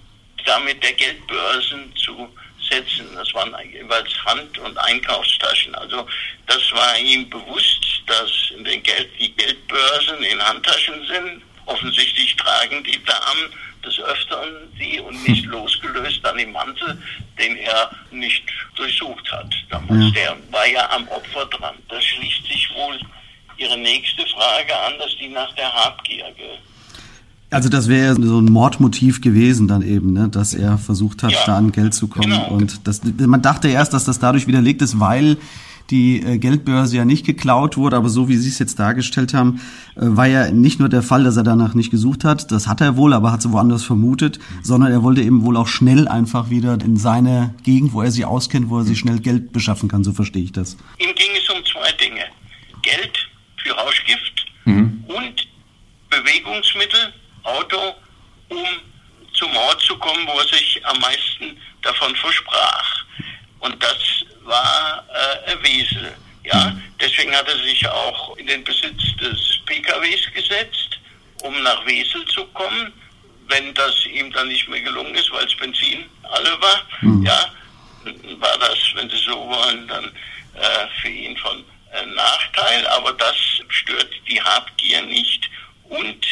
[0.45, 2.29] damit der Geldbörsen zu
[2.69, 3.07] setzen.
[3.15, 5.75] Das waren jeweils Hand- und Einkaufstaschen.
[5.75, 6.07] Also
[6.47, 8.31] das war ihm bewusst, dass
[8.63, 11.41] den Geld, die Geldbörsen in Handtaschen sind.
[11.65, 13.53] Offensichtlich tragen die Damen
[13.85, 17.01] des Öfteren sie und nicht losgelöst an dem Mantel,
[17.39, 18.43] den er nicht
[18.75, 19.53] durchsucht hat.
[19.69, 21.75] Damals, der war ja am Opfer dran.
[21.89, 22.99] Das schließt sich wohl
[23.57, 26.25] Ihre nächste Frage an, dass die nach der Habgier.
[27.49, 30.27] Also das wäre so ein Mordmotiv gewesen dann eben, ne?
[30.27, 32.31] dass er versucht hat, ja, da an Geld zu kommen.
[32.31, 32.49] Genau.
[32.49, 35.37] Und das, man dachte erst, dass das dadurch widerlegt ist, weil
[35.89, 39.61] die äh, Geldbörse ja nicht geklaut wurde, aber so wie Sie es jetzt dargestellt haben,
[39.95, 42.81] äh, war ja nicht nur der Fall, dass er danach nicht gesucht hat, das hat
[42.81, 46.49] er wohl, aber hat sie woanders vermutet, sondern er wollte eben wohl auch schnell einfach
[46.49, 50.03] wieder in seine Gegend, wo er sich auskennt, wo er sich schnell Geld beschaffen kann,
[50.03, 50.75] so verstehe ich das.
[50.97, 52.21] Ihm ging es um zwei Dinge.
[52.81, 53.26] Geld
[53.67, 55.03] für Rauschgift mhm.
[55.07, 55.47] und
[56.09, 57.13] Bewegungsmittel,
[57.43, 57.95] Auto,
[58.49, 58.65] um
[59.33, 63.05] zum Ort zu kommen, wo er sich am meisten davon versprach.
[63.59, 63.97] Und das
[64.43, 65.05] war
[65.45, 66.13] äh, Wesel.
[66.43, 66.69] Ja?
[66.69, 66.83] Mhm.
[66.99, 70.99] Deswegen hat er sich auch in den Besitz des PKWs gesetzt,
[71.43, 72.93] um nach Wesel zu kommen.
[73.49, 77.23] Wenn das ihm dann nicht mehr gelungen ist, weil es Benzin alle war, mhm.
[77.23, 77.53] ja,
[78.39, 80.05] war das, wenn Sie so wollen, dann
[80.55, 81.63] äh, für ihn von
[82.05, 83.35] Nachteil, aber das
[83.69, 85.49] stört die Habgier nicht.
[85.83, 86.25] Und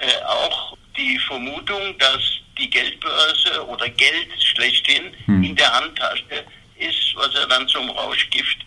[0.00, 2.20] äh, auch die Vermutung, dass
[2.58, 5.42] die Geldbörse oder Geld schlechthin hm.
[5.42, 6.44] in der Handtasche
[6.76, 8.58] ist, was er dann zum Rauschgift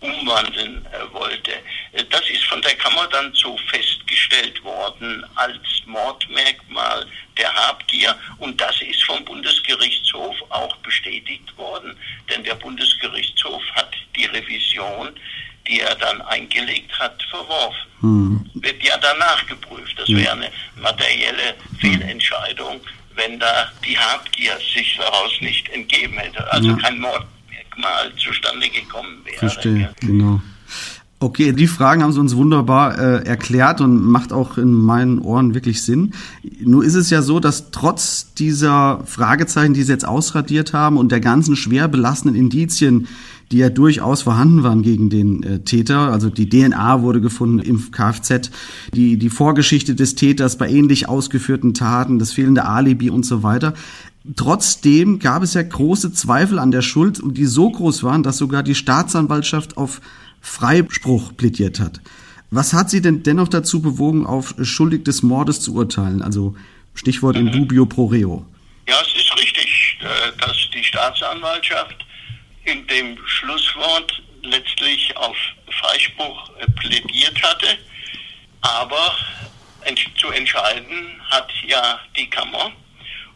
[0.00, 1.52] umwandeln äh, wollte.
[1.92, 7.06] Äh, das ist von der Kammer dann so festgestellt worden als Mordmerkmal
[7.36, 11.96] der Habgier und das ist vom Bundesgerichtshof auch bestätigt worden,
[12.30, 15.18] denn der Bundesgerichtshof hat die Revision
[15.68, 17.88] die er dann eingelegt hat, verworfen.
[18.00, 18.50] Hm.
[18.54, 19.94] Wird ja danach geprüft.
[19.98, 20.50] Das wäre eine
[20.80, 22.80] materielle Fehlentscheidung,
[23.14, 26.50] wenn da die Habgier sich daraus nicht entgeben hätte.
[26.52, 26.76] Also ja.
[26.76, 29.38] kein Mordmerkmal zustande gekommen wäre.
[29.38, 30.40] Verstehe, genau.
[31.20, 35.52] Okay, die Fragen haben Sie uns wunderbar äh, erklärt und macht auch in meinen Ohren
[35.52, 36.14] wirklich Sinn.
[36.60, 41.10] Nur ist es ja so, dass trotz dieser Fragezeichen, die Sie jetzt ausradiert haben und
[41.10, 43.08] der ganzen schwer belastenden Indizien,
[43.50, 46.12] die ja durchaus vorhanden waren gegen den äh, Täter.
[46.12, 48.50] Also die DNA wurde gefunden im Kfz,
[48.94, 53.74] die, die Vorgeschichte des Täters bei ähnlich ausgeführten Taten, das fehlende Alibi und so weiter.
[54.36, 58.62] Trotzdem gab es ja große Zweifel an der Schuld, die so groß waren, dass sogar
[58.62, 60.00] die Staatsanwaltschaft auf
[60.40, 62.00] Freispruch plädiert hat.
[62.50, 66.22] Was hat Sie denn dennoch dazu bewogen, auf schuldig des Mordes zu urteilen?
[66.22, 66.54] Also
[66.94, 68.44] Stichwort in dubio pro reo.
[68.86, 72.06] Ja, es ist richtig, äh, dass die Staatsanwaltschaft
[72.68, 75.36] in dem Schlusswort letztlich auf
[75.80, 77.78] Freispruch äh, plädiert hatte.
[78.60, 79.16] Aber
[80.20, 82.72] zu entscheiden hat ja die Kammer.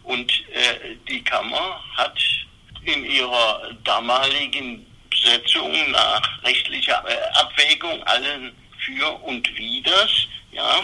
[0.02, 2.18] Und äh, die Kammer hat
[2.84, 7.02] in ihrer damaligen Besetzung nach rechtlicher
[7.34, 8.54] Abwägung allen
[8.84, 10.80] für und widers, ja,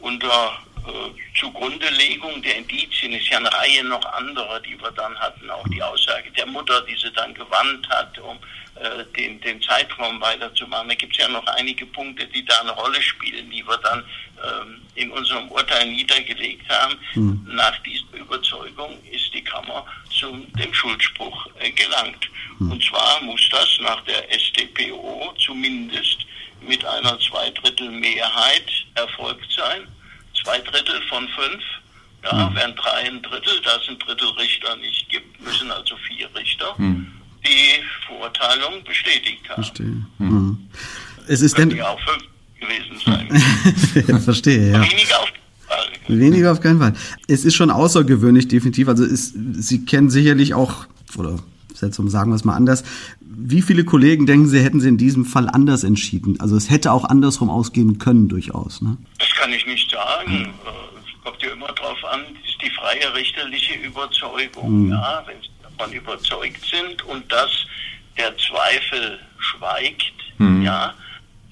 [0.00, 5.50] unter äh, Zugrundelegung der Indizien ist ja eine Reihe noch anderer, die wir dann hatten.
[5.50, 8.38] Auch die Aussage der Mutter, die sie dann gewandt hat, um
[8.76, 10.88] äh, den, den Zeitraum weiterzumachen.
[10.88, 14.04] Da gibt es ja noch einige Punkte, die da eine Rolle spielen, die wir dann
[14.42, 16.94] ähm, in unserem Urteil niedergelegt haben.
[17.14, 17.46] Mhm.
[17.52, 19.84] Nach dieser Überzeugung ist die Kammer
[20.18, 22.28] zu dem Schuldspruch äh, gelangt.
[22.58, 22.72] Mhm.
[22.72, 26.26] Und zwar muss das nach der StPO zumindest
[26.60, 29.86] mit einer Zweidrittelmehrheit erfolgt sein.
[30.42, 31.62] Zwei Drittel von fünf.
[32.22, 32.54] Ja, mhm.
[32.54, 36.74] wären drei ein Drittel, da es ein Drittel Richter nicht gibt, müssen also vier Richter
[36.76, 37.10] mhm.
[37.46, 39.64] die Verurteilung bestätigt haben.
[39.64, 40.06] Verstehe.
[40.18, 40.68] Mhm.
[41.28, 42.24] Es ist denn auch fünf
[42.60, 43.00] gewesen
[44.04, 44.20] sein.
[44.20, 44.82] Verstehe, ja.
[44.82, 45.32] Weniger auf
[46.08, 46.94] Weniger auf keinen Fall.
[47.28, 48.88] Es ist schon außergewöhnlich, definitiv.
[48.88, 50.86] Also ist, Sie kennen sicherlich auch,
[51.16, 51.38] oder
[51.80, 52.84] Setzung, sagen wir es mal anders.
[53.20, 56.38] Wie viele Kollegen denken Sie, hätten Sie in diesem Fall anders entschieden?
[56.40, 58.80] Also es hätte auch andersrum ausgehen können durchaus.
[58.82, 58.96] Ne?
[59.18, 60.54] Das kann ich nicht sagen.
[60.96, 64.86] Es kommt ja immer darauf an, ist die freie richterliche Überzeugung.
[64.86, 64.92] Mhm.
[64.92, 67.50] Ja, wenn Sie davon überzeugt sind und dass
[68.16, 70.62] der Zweifel schweigt, mhm.
[70.62, 70.94] ja,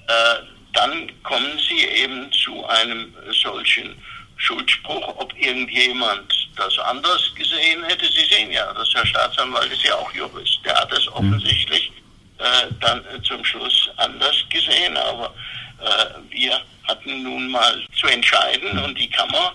[0.07, 3.13] äh, dann kommen Sie eben zu einem
[3.43, 3.95] solchen
[4.37, 8.05] Schuldspruch, ob irgendjemand das anders gesehen hätte.
[8.05, 10.59] Sie sehen ja, dass Herr Staatsanwalt ist ja auch Jurist.
[10.63, 11.13] Der hat es mhm.
[11.13, 11.91] offensichtlich
[12.37, 14.95] äh, dann äh, zum Schluss anders gesehen.
[14.97, 15.33] Aber
[15.79, 19.53] äh, wir hatten nun mal zu entscheiden und die Kammer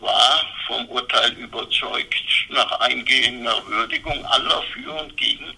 [0.00, 2.14] war vom Urteil überzeugt
[2.48, 5.52] nach eingehender Würdigung aller für und gegen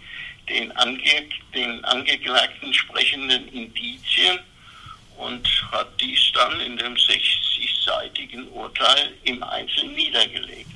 [0.48, 4.38] den, Ange den Angeklagten sprechenden Indizien
[5.22, 10.68] und hat dies dann in dem 60-seitigen Urteil im Einzelnen niedergelegt.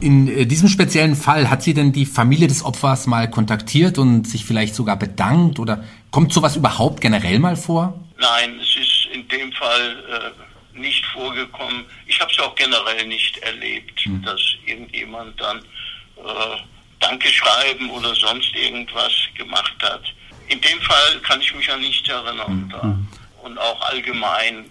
[0.00, 4.28] In äh, diesem speziellen Fall hat sie denn die Familie des Opfers mal kontaktiert und
[4.28, 7.98] sich vielleicht sogar bedankt oder kommt sowas überhaupt generell mal vor?
[8.18, 10.34] Nein, es ist in dem Fall
[10.74, 11.84] äh, nicht vorgekommen.
[12.06, 14.22] Ich habe es auch generell nicht erlebt, hm.
[14.22, 16.56] dass irgendjemand dann äh,
[17.00, 20.02] Danke schreiben oder sonst irgendwas gemacht hat.
[20.48, 22.72] In dem Fall kann ich mich an nichts erinnern.
[22.80, 23.08] Hm.
[23.48, 24.64] Und auch allgemein.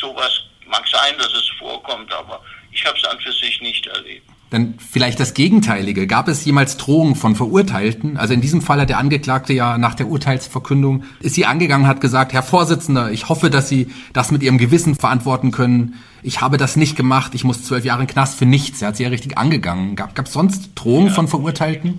[0.00, 0.30] Sowas
[0.66, 2.40] mag sein, dass es vorkommt, aber
[2.70, 4.28] ich habe es an für sich nicht erlebt.
[4.50, 6.06] Dann vielleicht das Gegenteilige.
[6.06, 8.18] Gab es jemals Drohungen von Verurteilten?
[8.18, 12.02] Also in diesem Fall hat der Angeklagte ja nach der Urteilsverkündung, ist sie angegangen, hat
[12.02, 16.02] gesagt, Herr Vorsitzender, ich hoffe, dass Sie das mit Ihrem Gewissen verantworten können.
[16.22, 18.82] Ich habe das nicht gemacht, ich muss zwölf Jahre in Knast für nichts.
[18.82, 19.96] Er hat sie ja richtig angegangen.
[19.96, 21.14] Gab es sonst Drohungen ja.
[21.14, 21.98] von Verurteilten?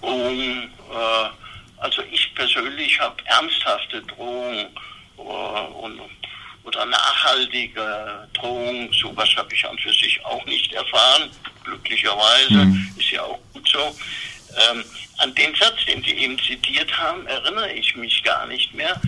[0.00, 1.28] Drohungen, äh,
[1.78, 4.66] also ich persönlich habe ernsthafte Drohungen
[5.22, 6.00] und,
[6.64, 11.30] oder nachhaltige Drohung, sowas habe ich an für sich auch nicht erfahren,
[11.64, 12.94] glücklicherweise, mhm.
[12.98, 13.96] ist ja auch gut so.
[14.70, 14.84] Ähm,
[15.18, 19.00] an den Satz, den Sie eben zitiert haben, erinnere ich mich gar nicht mehr.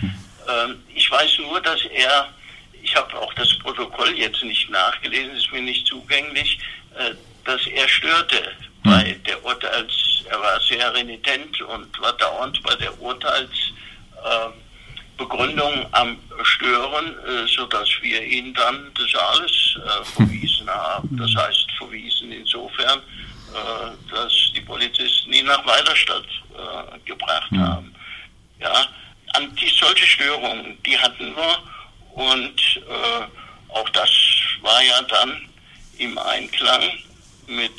[0.48, 2.28] Ähm, ich weiß nur, dass er,
[2.82, 6.58] ich habe auch das Protokoll jetzt nicht nachgelesen, ist mir nicht zugänglich,
[6.96, 8.52] äh, dass er störte
[8.84, 8.90] mhm.
[8.90, 13.50] bei der Urteils, er war sehr renitent und war dauernd bei der Urteils,
[14.24, 14.63] äh,
[15.16, 21.16] Begründung am Stören, äh, sodass wir ihn dann das alles äh, verwiesen haben.
[21.16, 27.60] Das heißt, verwiesen insofern, äh, dass die Polizisten ihn nach Weiderstadt äh, gebracht ja.
[27.60, 27.94] haben.
[28.60, 28.86] Ja,
[29.34, 31.58] an die solche Störungen, die hatten wir
[32.14, 32.80] und
[33.68, 34.08] auch das
[34.60, 35.48] war ja dann
[35.98, 36.82] im Einklang
[37.48, 37.72] mit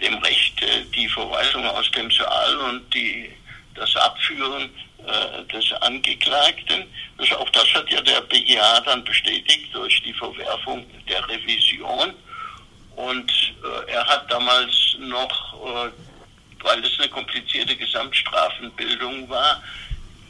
[0.00, 0.54] dem Recht,
[0.96, 3.30] die Verweisung aus dem Saal und die,
[3.74, 4.70] das Abführen
[5.52, 6.84] des Angeklagten.
[7.16, 12.12] Das, auch das hat ja der BGH dann bestätigt durch die Verwerfung der Revision.
[12.96, 13.32] Und
[13.62, 15.90] äh, er hat damals noch, äh,
[16.64, 19.62] weil es eine komplizierte Gesamtstrafenbildung war,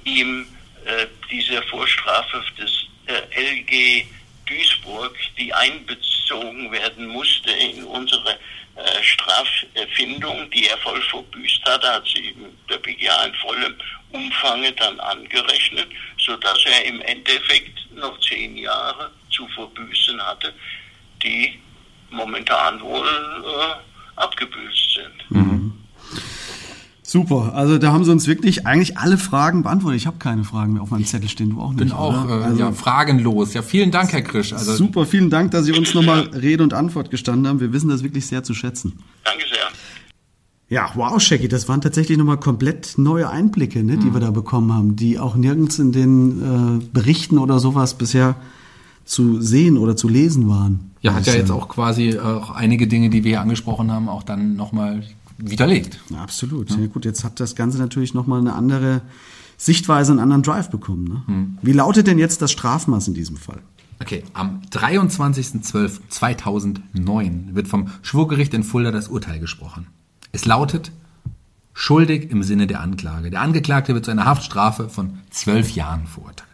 [0.04, 0.46] ihm
[0.84, 4.06] äh, diese Vorstrafe des äh, LG
[4.46, 8.32] Duisburg, die einbezogen werden musste in unsere
[8.76, 12.34] äh, Straffindung, die er voll verbüßt hat, hat sie
[12.68, 13.76] der BGH in vollem
[14.12, 15.88] Umfange dann angerechnet,
[16.18, 20.52] sodass er im Endeffekt noch zehn Jahre zu verbüßen hatte,
[21.22, 21.58] die
[22.10, 25.30] momentan wohl äh, abgebüßt sind.
[25.30, 25.72] Mhm.
[27.02, 29.98] Super, also da haben sie uns wirklich eigentlich alle Fragen beantwortet.
[29.98, 31.78] Ich habe keine Fragen mehr auf meinem Zettel stehen, du auch nicht.
[31.78, 33.54] Bin auch äh, also, ja, fragenlos.
[33.54, 34.52] Ja, vielen Dank, Herr Krisch.
[34.52, 37.60] Also, super, vielen Dank, dass Sie uns nochmal Rede und Antwort gestanden haben.
[37.60, 39.02] Wir wissen das wirklich sehr zu schätzen.
[39.24, 39.47] Danke sehr.
[40.70, 44.14] Ja, wow, Shaggy, das waren tatsächlich nochmal komplett neue Einblicke, ne, die mhm.
[44.14, 48.36] wir da bekommen haben, die auch nirgends in den äh, Berichten oder sowas bisher
[49.06, 50.90] zu sehen oder zu lesen waren.
[51.00, 54.22] Ja, hat ja jetzt auch quasi auch einige Dinge, die wir hier angesprochen haben, auch
[54.22, 55.04] dann nochmal
[55.38, 56.00] widerlegt.
[56.20, 56.70] absolut.
[56.70, 56.78] Ja.
[56.78, 56.86] ja.
[56.86, 59.00] gut, jetzt hat das Ganze natürlich nochmal eine andere
[59.56, 61.04] Sichtweise, einen anderen Drive bekommen.
[61.04, 61.22] Ne?
[61.26, 61.58] Hm.
[61.62, 63.60] Wie lautet denn jetzt das Strafmaß in diesem Fall?
[64.00, 69.88] Okay, am 23.12.2009 wird vom Schwurgericht in Fulda das Urteil gesprochen.
[70.32, 70.92] Es lautet
[71.74, 73.30] schuldig im Sinne der Anklage.
[73.30, 76.48] Der Angeklagte wird zu einer Haftstrafe von zwölf Jahren verurteilt.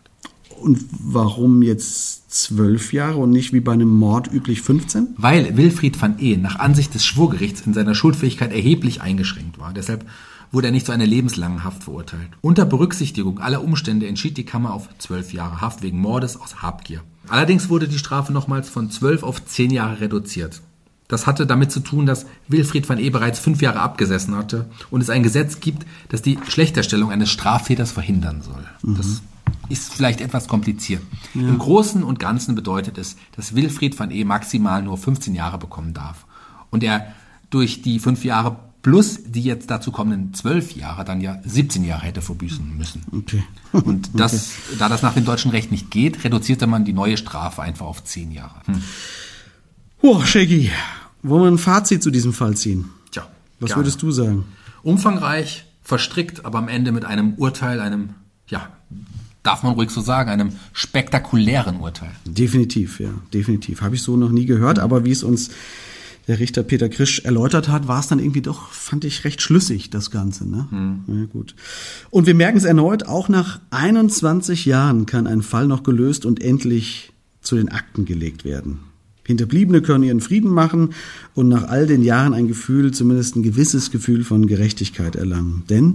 [0.60, 5.08] Und warum jetzt zwölf Jahre und nicht wie bei einem Mord üblich 15?
[5.16, 6.36] Weil Wilfried van E.
[6.36, 9.72] nach Ansicht des Schwurgerichts in seiner Schuldfähigkeit erheblich eingeschränkt war.
[9.72, 10.04] Deshalb
[10.52, 12.28] wurde er nicht zu einer lebenslangen Haft verurteilt.
[12.40, 17.02] Unter Berücksichtigung aller Umstände entschied die Kammer auf zwölf Jahre Haft wegen Mordes aus Habgier.
[17.28, 20.60] Allerdings wurde die Strafe nochmals von zwölf auf zehn Jahre reduziert.
[21.14, 23.08] Das hatte damit zu tun, dass Wilfried van E.
[23.08, 27.92] bereits fünf Jahre abgesessen hatte und es ein Gesetz gibt, das die Schlechterstellung eines Straftäters
[27.92, 28.66] verhindern soll.
[28.82, 28.96] Mhm.
[28.96, 29.22] Das
[29.68, 31.02] ist vielleicht etwas kompliziert.
[31.34, 31.42] Ja.
[31.42, 34.24] Im Großen und Ganzen bedeutet es, dass Wilfried van E.
[34.24, 36.26] maximal nur 15 Jahre bekommen darf.
[36.70, 37.14] Und er
[37.48, 42.06] durch die fünf Jahre plus die jetzt dazu kommenden zwölf Jahre dann ja 17 Jahre
[42.06, 43.02] hätte verbüßen müssen.
[43.12, 43.44] Okay.
[43.72, 44.34] Und das,
[44.66, 44.76] okay.
[44.80, 48.02] da das nach dem deutschen Recht nicht geht, reduzierte man die neue Strafe einfach auf
[48.02, 48.62] zehn Jahre.
[48.66, 48.82] Hm.
[50.06, 50.70] Oh, Shaggy,
[51.24, 52.90] wollen wir ein Fazit zu diesem Fall ziehen?
[53.10, 53.26] Tja.
[53.60, 53.82] Was gerne.
[53.82, 54.44] würdest du sagen?
[54.82, 58.10] Umfangreich, verstrickt, aber am Ende mit einem Urteil, einem,
[58.48, 58.68] ja,
[59.42, 62.10] darf man ruhig so sagen, einem spektakulären Urteil.
[62.24, 63.82] Definitiv, ja, definitiv.
[63.82, 65.50] Habe ich so noch nie gehört, aber wie es uns
[66.26, 69.90] der Richter Peter Krisch erläutert hat, war es dann irgendwie doch, fand ich, recht schlüssig,
[69.90, 70.48] das Ganze.
[70.48, 70.66] Ne?
[70.70, 71.04] Hm.
[71.06, 71.54] Ja, gut.
[72.10, 76.42] Und wir merken es erneut, auch nach 21 Jahren kann ein Fall noch gelöst und
[76.42, 77.12] endlich
[77.42, 78.80] zu den Akten gelegt werden.
[79.26, 80.90] Hinterbliebene können ihren Frieden machen
[81.34, 85.64] und nach all den Jahren ein Gefühl, zumindest ein gewisses Gefühl von Gerechtigkeit erlangen.
[85.68, 85.94] Denn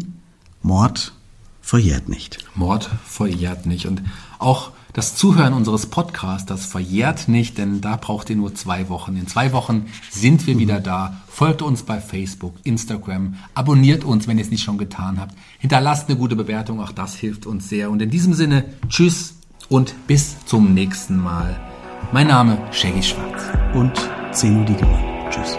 [0.62, 1.14] Mord
[1.62, 2.40] verjährt nicht.
[2.56, 3.86] Mord verjährt nicht.
[3.86, 4.02] Und
[4.40, 9.16] auch das Zuhören unseres Podcasts, das verjährt nicht, denn da braucht ihr nur zwei Wochen.
[9.16, 11.22] In zwei Wochen sind wir wieder da.
[11.28, 15.36] Folgt uns bei Facebook, Instagram, abonniert uns, wenn ihr es nicht schon getan habt.
[15.60, 17.92] Hinterlasst eine gute Bewertung, auch das hilft uns sehr.
[17.92, 19.36] Und in diesem Sinne, tschüss
[19.70, 21.69] und bis zum nächsten Mal.
[22.12, 23.50] Mein Name Shaggy Schwarz.
[23.74, 23.94] Und
[24.32, 25.04] Zeno Diegemann.
[25.30, 25.58] Tschüss.